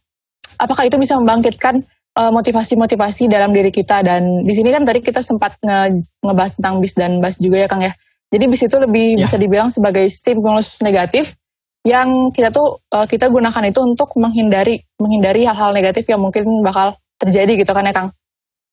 Apakah 0.58 0.84
itu 0.84 1.00
bisa 1.00 1.16
membangkitkan 1.16 1.80
eh, 2.12 2.30
motivasi-motivasi 2.34 3.24
dalam 3.24 3.56
diri 3.56 3.72
kita 3.72 4.04
dan 4.04 4.20
di 4.44 4.52
sini 4.52 4.68
kan 4.68 4.84
tadi 4.84 5.00
kita 5.00 5.24
sempat 5.24 5.56
nge 5.64 6.04
ngebahas 6.20 6.52
tentang 6.60 6.74
bis 6.76 6.92
dan 6.92 7.16
bas 7.24 7.40
juga 7.40 7.64
ya 7.64 7.68
Kang 7.70 7.80
ya. 7.80 7.94
Jadi 8.28 8.44
bis 8.52 8.60
itu 8.60 8.76
lebih 8.76 9.16
ya. 9.16 9.24
bisa 9.24 9.36
dibilang 9.40 9.72
sebagai 9.72 10.04
stimulus 10.12 10.84
negatif 10.84 11.40
yang 11.88 12.30
kita 12.30 12.52
tuh 12.52 12.84
uh, 12.94 13.08
kita 13.08 13.26
gunakan 13.32 13.64
itu 13.64 13.80
untuk 13.80 14.12
menghindari 14.20 14.78
menghindari 15.00 15.48
hal-hal 15.48 15.72
negatif 15.74 16.04
yang 16.06 16.20
mungkin 16.20 16.46
bakal 16.62 16.94
terjadi 17.22 17.52
gitu 17.62 17.72
kan 17.72 17.86
ya 17.86 17.94
Kang. 17.94 18.08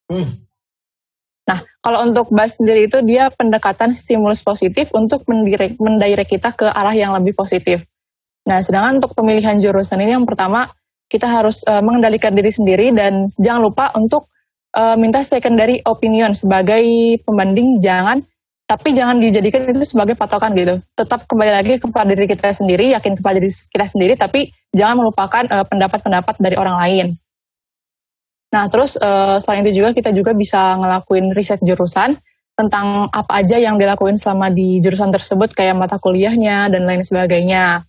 Hmm. 0.10 0.28
Nah, 1.50 1.60
kalau 1.82 2.06
untuk 2.06 2.30
BAS 2.30 2.62
sendiri 2.62 2.86
itu 2.86 3.02
dia 3.02 3.34
pendekatan 3.34 3.90
stimulus 3.90 4.46
positif 4.46 4.94
untuk 4.94 5.26
mendirect, 5.26 5.82
mendirect 5.82 6.30
kita 6.30 6.54
ke 6.54 6.70
arah 6.70 6.94
yang 6.94 7.14
lebih 7.18 7.34
positif. 7.34 7.86
Nah, 8.46 8.62
sedangkan 8.62 9.02
untuk 9.02 9.18
pemilihan 9.18 9.58
jurusan 9.58 9.98
ini 10.02 10.14
yang 10.14 10.30
pertama 10.30 10.70
kita 11.10 11.26
harus 11.26 11.66
uh, 11.66 11.82
mengendalikan 11.82 12.38
diri 12.38 12.54
sendiri 12.54 12.94
dan 12.94 13.34
jangan 13.42 13.66
lupa 13.66 13.90
untuk 13.98 14.30
uh, 14.78 14.94
minta 14.94 15.26
secondary 15.26 15.82
opinion 15.90 16.38
sebagai 16.38 16.86
pembanding 17.26 17.82
jangan 17.82 18.22
tapi 18.70 18.94
jangan 18.94 19.18
dijadikan 19.18 19.66
itu 19.66 19.82
sebagai 19.82 20.14
patokan 20.14 20.54
gitu. 20.54 20.78
Tetap 20.94 21.26
kembali 21.26 21.52
lagi 21.58 21.82
kepada 21.82 22.14
diri 22.14 22.30
kita 22.30 22.54
sendiri, 22.54 22.94
yakin 22.94 23.18
kepada 23.18 23.42
diri 23.42 23.50
kita 23.50 23.86
sendiri, 23.90 24.14
tapi 24.14 24.54
jangan 24.70 25.02
melupakan 25.02 25.42
pendapat 25.42 25.66
eh, 25.66 25.70
pendapat-pendapat 25.74 26.36
dari 26.38 26.54
orang 26.54 26.78
lain. 26.78 27.06
Nah, 28.50 28.66
terus 28.66 28.98
uh, 28.98 29.38
selain 29.38 29.62
itu 29.62 29.82
juga 29.82 29.94
kita 29.94 30.10
juga 30.10 30.34
bisa 30.34 30.78
ngelakuin 30.82 31.30
riset 31.38 31.62
jurusan 31.62 32.18
tentang 32.58 33.08
apa 33.14 33.40
aja 33.40 33.56
yang 33.62 33.78
dilakuin 33.80 34.18
selama 34.18 34.50
di 34.50 34.82
jurusan 34.82 35.14
tersebut, 35.14 35.54
kayak 35.54 35.78
mata 35.78 36.02
kuliahnya 36.02 36.68
dan 36.68 36.84
lain 36.84 37.06
sebagainya. 37.06 37.86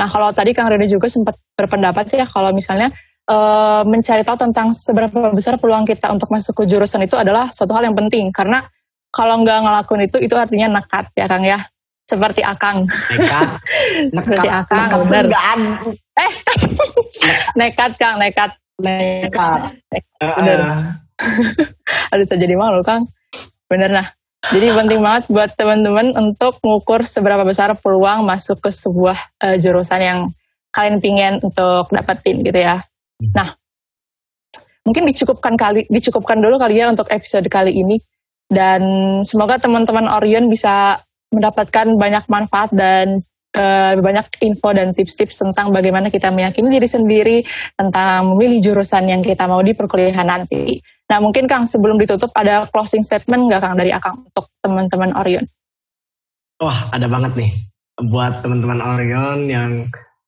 Nah, 0.00 0.08
kalau 0.08 0.32
tadi 0.32 0.56
Kang 0.56 0.72
Rene 0.72 0.88
juga 0.88 1.12
sempat 1.12 1.36
berpendapat 1.52 2.08
ya, 2.16 2.24
kalau 2.24 2.56
misalnya 2.56 2.88
uh, 3.28 3.84
mencari 3.84 4.24
tahu 4.24 4.48
tentang 4.48 4.72
seberapa 4.72 5.28
besar 5.30 5.60
peluang 5.60 5.84
kita 5.84 6.08
untuk 6.08 6.32
masuk 6.32 6.64
ke 6.64 6.72
jurusan 6.72 7.04
itu 7.04 7.20
adalah 7.20 7.46
suatu 7.52 7.76
hal 7.76 7.84
yang 7.84 7.94
penting, 7.94 8.32
karena 8.32 8.64
kalau 9.12 9.44
nggak 9.44 9.58
ngelakuin 9.60 10.02
itu 10.08 10.16
itu 10.24 10.34
artinya 10.34 10.80
nekat 10.80 11.12
ya 11.14 11.28
Kang 11.28 11.44
ya? 11.44 11.60
Seperti 12.10 12.42
Akang. 12.42 12.90
Nekat? 12.90 13.48
Seperti 14.18 14.48
Akang 14.50 14.88
benar 15.06 15.30
eh 16.20 16.32
nekat 17.58 17.94
Kang 17.96 18.18
nekat 18.18 18.50
nekat, 18.82 19.60
bener. 20.18 20.60
aduh 22.12 22.26
saya 22.26 22.38
jadi 22.40 22.54
malu 22.56 22.80
Kang. 22.80 23.06
Bener 23.70 23.92
nah. 23.92 24.08
Jadi 24.40 24.72
penting 24.72 25.04
banget 25.04 25.28
buat 25.28 25.52
teman-teman 25.52 26.16
untuk 26.16 26.56
mengukur 26.64 27.04
seberapa 27.04 27.44
besar 27.44 27.76
peluang 27.76 28.24
masuk 28.24 28.64
ke 28.64 28.72
sebuah 28.72 29.36
uh, 29.44 29.56
jurusan 29.60 30.00
yang 30.00 30.18
kalian 30.72 30.96
pingin 30.96 31.34
untuk 31.44 31.84
dapetin 31.92 32.40
gitu 32.40 32.56
ya. 32.56 32.80
Nah, 33.36 33.52
mungkin 34.88 35.04
dicukupkan 35.04 35.60
kali 35.60 35.84
dicukupkan 35.92 36.40
dulu 36.40 36.56
kali 36.56 36.80
ya 36.80 36.88
untuk 36.88 37.12
episode 37.12 37.44
kali 37.52 37.76
ini. 37.76 38.00
Dan 38.50 38.82
semoga 39.22 39.60
teman-teman 39.60 40.08
Orion 40.10 40.50
bisa 40.50 40.98
mendapatkan 41.30 41.94
banyak 41.94 42.24
manfaat 42.26 42.74
dan 42.74 43.22
uh, 43.56 43.98
banyak 43.98 44.26
info 44.44 44.70
dan 44.74 44.92
tips-tips 44.94 45.42
tentang 45.42 45.74
bagaimana 45.74 46.12
kita 46.12 46.30
meyakini 46.30 46.78
diri 46.78 46.88
sendiri 46.88 47.36
tentang 47.74 48.34
memilih 48.34 48.70
jurusan 48.70 49.08
yang 49.10 49.22
kita 49.24 49.46
mau 49.50 49.62
di 49.64 49.74
perkuliahan 49.74 50.26
nanti. 50.26 50.78
Nah 51.10 51.18
mungkin 51.18 51.50
Kang 51.50 51.66
sebelum 51.66 51.98
ditutup 51.98 52.30
ada 52.38 52.66
closing 52.70 53.02
statement 53.02 53.50
nggak 53.50 53.60
Kang 53.62 53.74
dari 53.74 53.90
Akang 53.90 54.22
untuk 54.22 54.46
teman-teman 54.62 55.10
Orion? 55.18 55.42
Wah 56.62 56.92
ada 56.94 57.10
banget 57.10 57.34
nih 57.34 57.50
buat 58.12 58.40
teman-teman 58.44 58.78
Orion 58.78 59.38
yang 59.50 59.72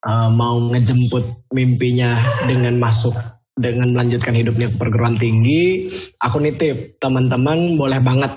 uh, 0.04 0.28
mau 0.32 0.58
ngejemput 0.72 1.52
mimpinya 1.54 2.18
dengan 2.50 2.76
masuk 2.82 3.14
dengan 3.52 3.92
melanjutkan 3.92 4.32
hidupnya 4.32 4.72
ke 4.72 4.76
perguruan 4.80 5.20
tinggi, 5.20 5.85
aku 6.24 6.40
nitip 6.40 6.96
teman-teman 6.96 7.76
boleh 7.76 8.00
banget 8.00 8.32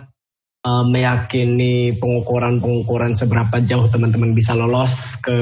uh, 0.66 0.84
meyakini 0.84 1.94
pengukuran-pengukuran 2.02 3.14
seberapa 3.14 3.62
jauh 3.62 3.86
teman-teman 3.88 4.34
bisa 4.34 4.58
lolos 4.58 5.22
ke 5.22 5.38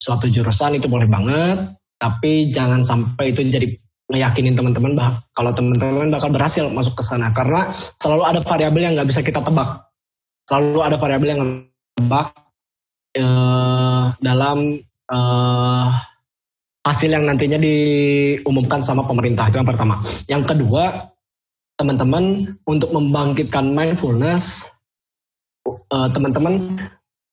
suatu 0.00 0.26
jurusan 0.30 0.80
itu 0.80 0.88
boleh 0.88 1.06
banget, 1.06 1.58
tapi 2.00 2.48
jangan 2.48 2.80
sampai 2.80 3.36
itu 3.36 3.44
jadi 3.44 3.68
meyakinin 4.08 4.56
teman-teman 4.56 4.96
bah 4.96 5.12
kalau 5.36 5.52
teman-teman 5.52 6.08
bakal 6.08 6.32
berhasil 6.32 6.64
masuk 6.72 6.96
ke 6.96 7.04
sana. 7.04 7.28
Karena 7.36 7.68
selalu 8.00 8.24
ada 8.24 8.40
variabel 8.40 8.82
yang 8.88 8.92
nggak 8.96 9.10
bisa 9.12 9.20
kita 9.20 9.44
tebak, 9.44 9.84
selalu 10.48 10.80
ada 10.80 10.96
variabel 10.96 11.28
yang 11.36 11.42
tebak 11.98 12.32
uh, 13.20 14.14
dalam 14.22 14.80
uh, 15.12 15.86
hasil 16.88 17.10
yang 17.12 17.28
nantinya 17.28 17.60
diumumkan 17.60 18.80
sama 18.80 19.04
pemerintah. 19.04 19.50
Itu 19.52 19.60
yang 19.60 19.68
pertama. 19.68 20.00
Yang 20.24 20.42
kedua, 20.56 20.84
teman-teman 21.78 22.58
untuk 22.66 22.90
membangkitkan 22.90 23.70
mindfulness, 23.70 24.66
uh, 25.64 26.10
teman-teman 26.10 26.76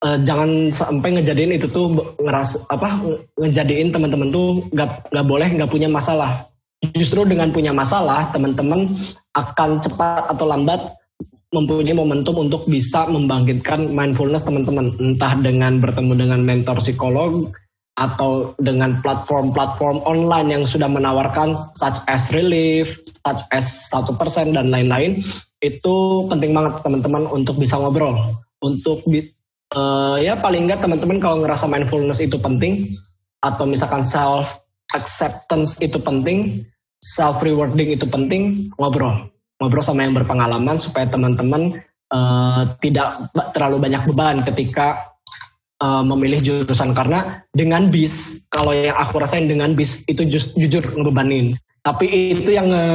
uh, 0.06 0.18
jangan 0.22 0.70
sampai 0.70 1.18
ngejadiin 1.18 1.58
itu 1.58 1.66
tuh 1.66 1.90
ngeras 2.22 2.64
apa 2.70 2.96
ngejadiin 3.42 3.90
teman-teman 3.90 4.30
tuh 4.30 4.62
nggak 4.70 5.10
nggak 5.10 5.26
boleh 5.26 5.48
nggak 5.50 5.70
punya 5.70 5.90
masalah. 5.90 6.46
Justru 6.94 7.26
dengan 7.26 7.50
punya 7.50 7.74
masalah, 7.74 8.30
teman-teman 8.30 8.86
akan 9.34 9.82
cepat 9.82 10.30
atau 10.30 10.46
lambat 10.46 10.80
mempunyai 11.50 11.96
momentum 11.96 12.36
untuk 12.46 12.68
bisa 12.68 13.08
membangkitkan 13.08 13.90
mindfulness 13.90 14.44
teman-teman 14.44 14.92
entah 15.00 15.32
dengan 15.40 15.80
bertemu 15.80 16.12
dengan 16.14 16.40
mentor 16.44 16.78
psikolog 16.78 17.48
atau 17.96 18.52
dengan 18.60 19.00
platform-platform 19.00 20.04
online 20.04 20.52
yang 20.52 20.64
sudah 20.68 20.84
menawarkan 20.84 21.56
such 21.56 21.96
as 22.12 22.28
relief, 22.36 22.92
such 23.24 23.40
as 23.56 23.88
satu 23.88 24.12
persen 24.20 24.52
dan 24.52 24.68
lain-lain, 24.68 25.16
itu 25.64 25.96
penting 26.28 26.52
banget 26.52 26.76
teman-teman 26.84 27.24
untuk 27.32 27.56
bisa 27.56 27.80
ngobrol, 27.80 28.12
untuk 28.60 29.00
uh, 29.72 30.20
ya 30.20 30.36
paling 30.36 30.68
nggak 30.68 30.84
teman-teman 30.84 31.18
kalau 31.18 31.40
ngerasa 31.40 31.64
mindfulness 31.64 32.20
itu 32.20 32.36
penting 32.36 32.84
atau 33.40 33.64
misalkan 33.64 34.04
self 34.04 34.60
acceptance 34.92 35.80
itu 35.80 35.96
penting, 35.96 36.68
self 37.00 37.40
rewarding 37.40 37.96
itu 37.96 38.04
penting, 38.04 38.68
ngobrol, 38.76 39.24
ngobrol 39.56 39.80
sama 39.80 40.04
yang 40.04 40.12
berpengalaman 40.12 40.76
supaya 40.76 41.08
teman-teman 41.08 41.80
uh, 42.12 42.68
tidak 42.84 43.16
terlalu 43.56 43.88
banyak 43.88 44.02
beban 44.12 44.44
ketika 44.44 45.15
uh, 45.82 46.02
memilih 46.04 46.40
jurusan. 46.42 46.92
Karena 46.96 47.42
dengan 47.52 47.88
bis 47.90 48.46
kalau 48.52 48.76
yang 48.76 48.96
aku 48.96 49.20
rasain 49.20 49.48
dengan 49.48 49.72
bis 49.72 50.06
itu 50.06 50.24
just, 50.28 50.54
jujur 50.56 50.84
ngebebanin. 50.94 51.56
Tapi 51.82 52.34
itu 52.34 52.50
yang 52.54 52.70
nge, 52.70 52.86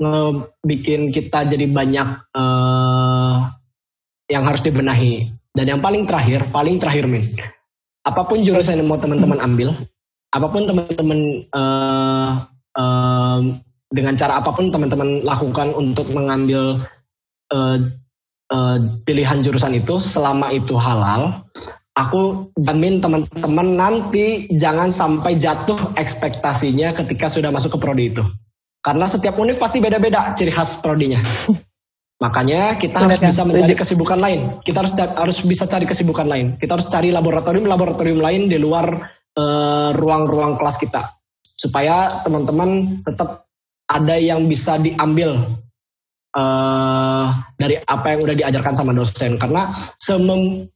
nge 0.00 0.20
bikin 0.64 1.00
kita 1.12 1.44
jadi 1.46 1.66
banyak 1.68 2.08
uh, 2.36 3.46
yang 4.32 4.42
harus 4.44 4.64
dibenahi. 4.64 5.28
Dan 5.56 5.76
yang 5.76 5.80
paling 5.80 6.04
terakhir 6.04 6.44
paling 6.52 6.76
terakhir 6.76 7.08
min. 7.08 7.24
Apa 8.06 8.22
pun 8.22 8.38
jurusan 8.44 8.78
yang 8.78 8.86
mau 8.86 9.00
teman-teman 9.00 9.40
ambil 9.42 9.74
apa 10.36 10.46
pun 10.52 10.62
teman-teman 10.68 11.20
uh, 11.56 12.30
uh, 12.76 13.40
dengan 13.88 14.14
cara 14.18 14.42
apa 14.42 14.50
pun 14.52 14.68
teman-teman 14.68 15.24
lakukan 15.24 15.72
untuk 15.72 16.10
mengambil 16.12 16.76
uh, 17.54 17.78
uh, 18.52 18.76
pilihan 19.08 19.40
jurusan 19.40 19.78
itu 19.78 19.96
selama 19.96 20.52
itu 20.52 20.76
halal 20.76 21.40
aku 21.96 22.52
jamin 22.60 23.00
teman-teman 23.00 23.72
nanti 23.72 24.44
jangan 24.52 24.92
sampai 24.92 25.40
jatuh 25.40 25.96
ekspektasinya 25.96 26.92
ketika 26.92 27.32
sudah 27.32 27.48
masuk 27.48 27.74
ke 27.74 27.78
prodi 27.80 28.04
itu. 28.12 28.22
Karena 28.84 29.08
setiap 29.08 29.34
unit 29.40 29.58
pasti 29.58 29.82
beda-beda 29.82 30.36
ciri 30.36 30.52
khas 30.52 30.84
prodinya. 30.84 31.18
Makanya 32.24 32.80
kita 32.80 32.96
harus 33.02 33.20
bisa 33.20 33.42
mencari 33.44 33.76
kesibukan 33.76 34.16
lain. 34.20 34.40
Kita 34.62 34.78
harus 34.80 34.92
harus 34.96 35.38
bisa 35.44 35.64
cari 35.68 35.84
kesibukan 35.84 36.24
lain. 36.24 36.46
Kita 36.56 36.78
harus 36.78 36.88
cari 36.88 37.12
laboratorium-laboratorum 37.12 38.22
lain 38.22 38.48
di 38.48 38.56
luar 38.56 38.86
eh, 39.36 39.90
ruang-ruang 39.92 40.54
uh, 40.54 40.58
kelas 40.60 40.76
kita. 40.80 41.02
Supaya 41.44 42.08
teman-teman 42.24 43.02
tetap 43.04 43.44
ada 43.90 44.16
yang 44.16 44.48
bisa 44.48 44.80
diambil 44.80 45.44
uh, 46.36 47.32
dari 47.56 47.80
apa 47.88 48.06
yang 48.12 48.20
udah 48.22 48.36
diajarkan 48.36 48.74
sama 48.76 48.92
dosen. 48.92 49.40
Karena 49.40 49.72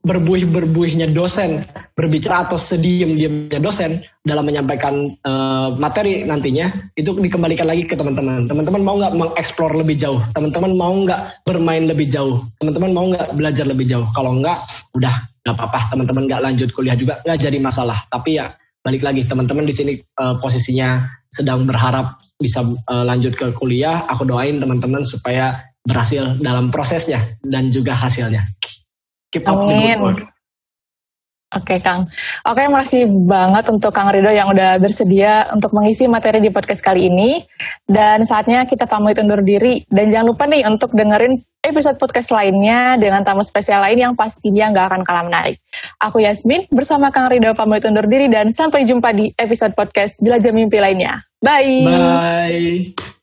berbuih-berbuihnya 0.03 1.12
dosen 1.12 1.61
berbicara 1.94 2.49
atau 2.49 2.57
sediem-diemnya 2.57 3.61
dosen 3.61 4.01
dalam 4.25 4.49
menyampaikan 4.49 5.12
uh, 5.25 5.77
materi 5.77 6.25
nantinya 6.25 6.73
itu 6.96 7.12
dikembalikan 7.12 7.68
lagi 7.68 7.85
ke 7.85 7.92
teman-teman. 7.92 8.49
Teman-teman 8.49 8.83
mau 8.83 8.96
nggak 8.96 9.14
mengeksplor 9.16 9.77
lebih 9.77 10.01
jauh? 10.01 10.20
Teman-teman 10.33 10.73
mau 10.77 10.92
nggak 10.92 11.44
bermain 11.44 11.85
lebih 11.85 12.09
jauh? 12.09 12.40
Teman-teman 12.61 12.90
mau 12.96 13.05
nggak 13.12 13.37
belajar 13.37 13.68
lebih 13.68 13.87
jauh? 13.88 14.07
Kalau 14.16 14.33
nggak 14.40 14.59
udah 14.96 15.14
nggak 15.44 15.55
apa-apa. 15.57 15.81
Teman-teman 15.92 16.23
nggak 16.25 16.40
lanjut 16.40 16.68
kuliah 16.73 16.96
juga 16.96 17.20
nggak 17.25 17.38
jadi 17.38 17.59
masalah. 17.61 18.01
Tapi 18.09 18.40
ya 18.40 18.49
balik 18.81 19.05
lagi 19.05 19.29
teman-teman 19.29 19.68
di 19.68 19.75
sini 19.77 19.92
uh, 20.20 20.40
posisinya 20.40 21.05
sedang 21.29 21.68
berharap 21.68 22.16
bisa 22.40 22.64
uh, 22.64 23.05
lanjut 23.05 23.37
ke 23.37 23.53
kuliah. 23.53 24.03
Aku 24.09 24.24
doain 24.24 24.57
teman-teman 24.57 25.05
supaya 25.05 25.61
berhasil 25.85 26.40
dalam 26.40 26.72
prosesnya 26.72 27.20
dan 27.44 27.68
juga 27.68 27.92
hasilnya. 27.94 28.42
Keep 29.31 29.46
up 29.46 29.62
Amin. 29.62 29.68
the 29.68 29.76
good 29.76 30.00
work. 30.03 30.20
Oke 31.51 31.83
Kang. 31.83 32.07
Oke 32.47 32.71
makasih 32.71 33.11
banget 33.27 33.67
untuk 33.75 33.91
Kang 33.91 34.07
Rido 34.15 34.31
yang 34.31 34.55
udah 34.55 34.79
bersedia 34.79 35.51
untuk 35.51 35.75
mengisi 35.75 36.07
materi 36.07 36.39
di 36.39 36.47
podcast 36.47 36.79
kali 36.79 37.11
ini. 37.11 37.43
Dan 37.83 38.23
saatnya 38.23 38.63
kita 38.71 38.87
pamit 38.87 39.19
undur 39.19 39.43
diri. 39.43 39.83
Dan 39.91 40.15
jangan 40.15 40.31
lupa 40.31 40.47
nih 40.47 40.63
untuk 40.71 40.95
dengerin 40.95 41.35
episode 41.67 41.99
podcast 41.99 42.31
lainnya 42.31 42.95
dengan 42.97 43.27
tamu 43.27 43.43
spesial 43.43 43.83
lain 43.83 43.99
yang 43.99 44.15
pastinya 44.15 44.71
nggak 44.71 44.87
akan 44.95 45.03
kalah 45.03 45.25
menarik. 45.27 45.59
Aku 45.99 46.23
Yasmin 46.23 46.71
bersama 46.71 47.11
Kang 47.11 47.27
Rido 47.27 47.51
pamit 47.59 47.83
undur 47.83 48.07
diri 48.07 48.31
dan 48.31 48.55
sampai 48.55 48.87
jumpa 48.87 49.11
di 49.11 49.35
episode 49.35 49.75
podcast 49.75 50.23
Jelajah 50.23 50.55
Mimpi 50.55 50.79
lainnya. 50.79 51.19
Bye! 51.43 51.83
Bye! 52.95 53.20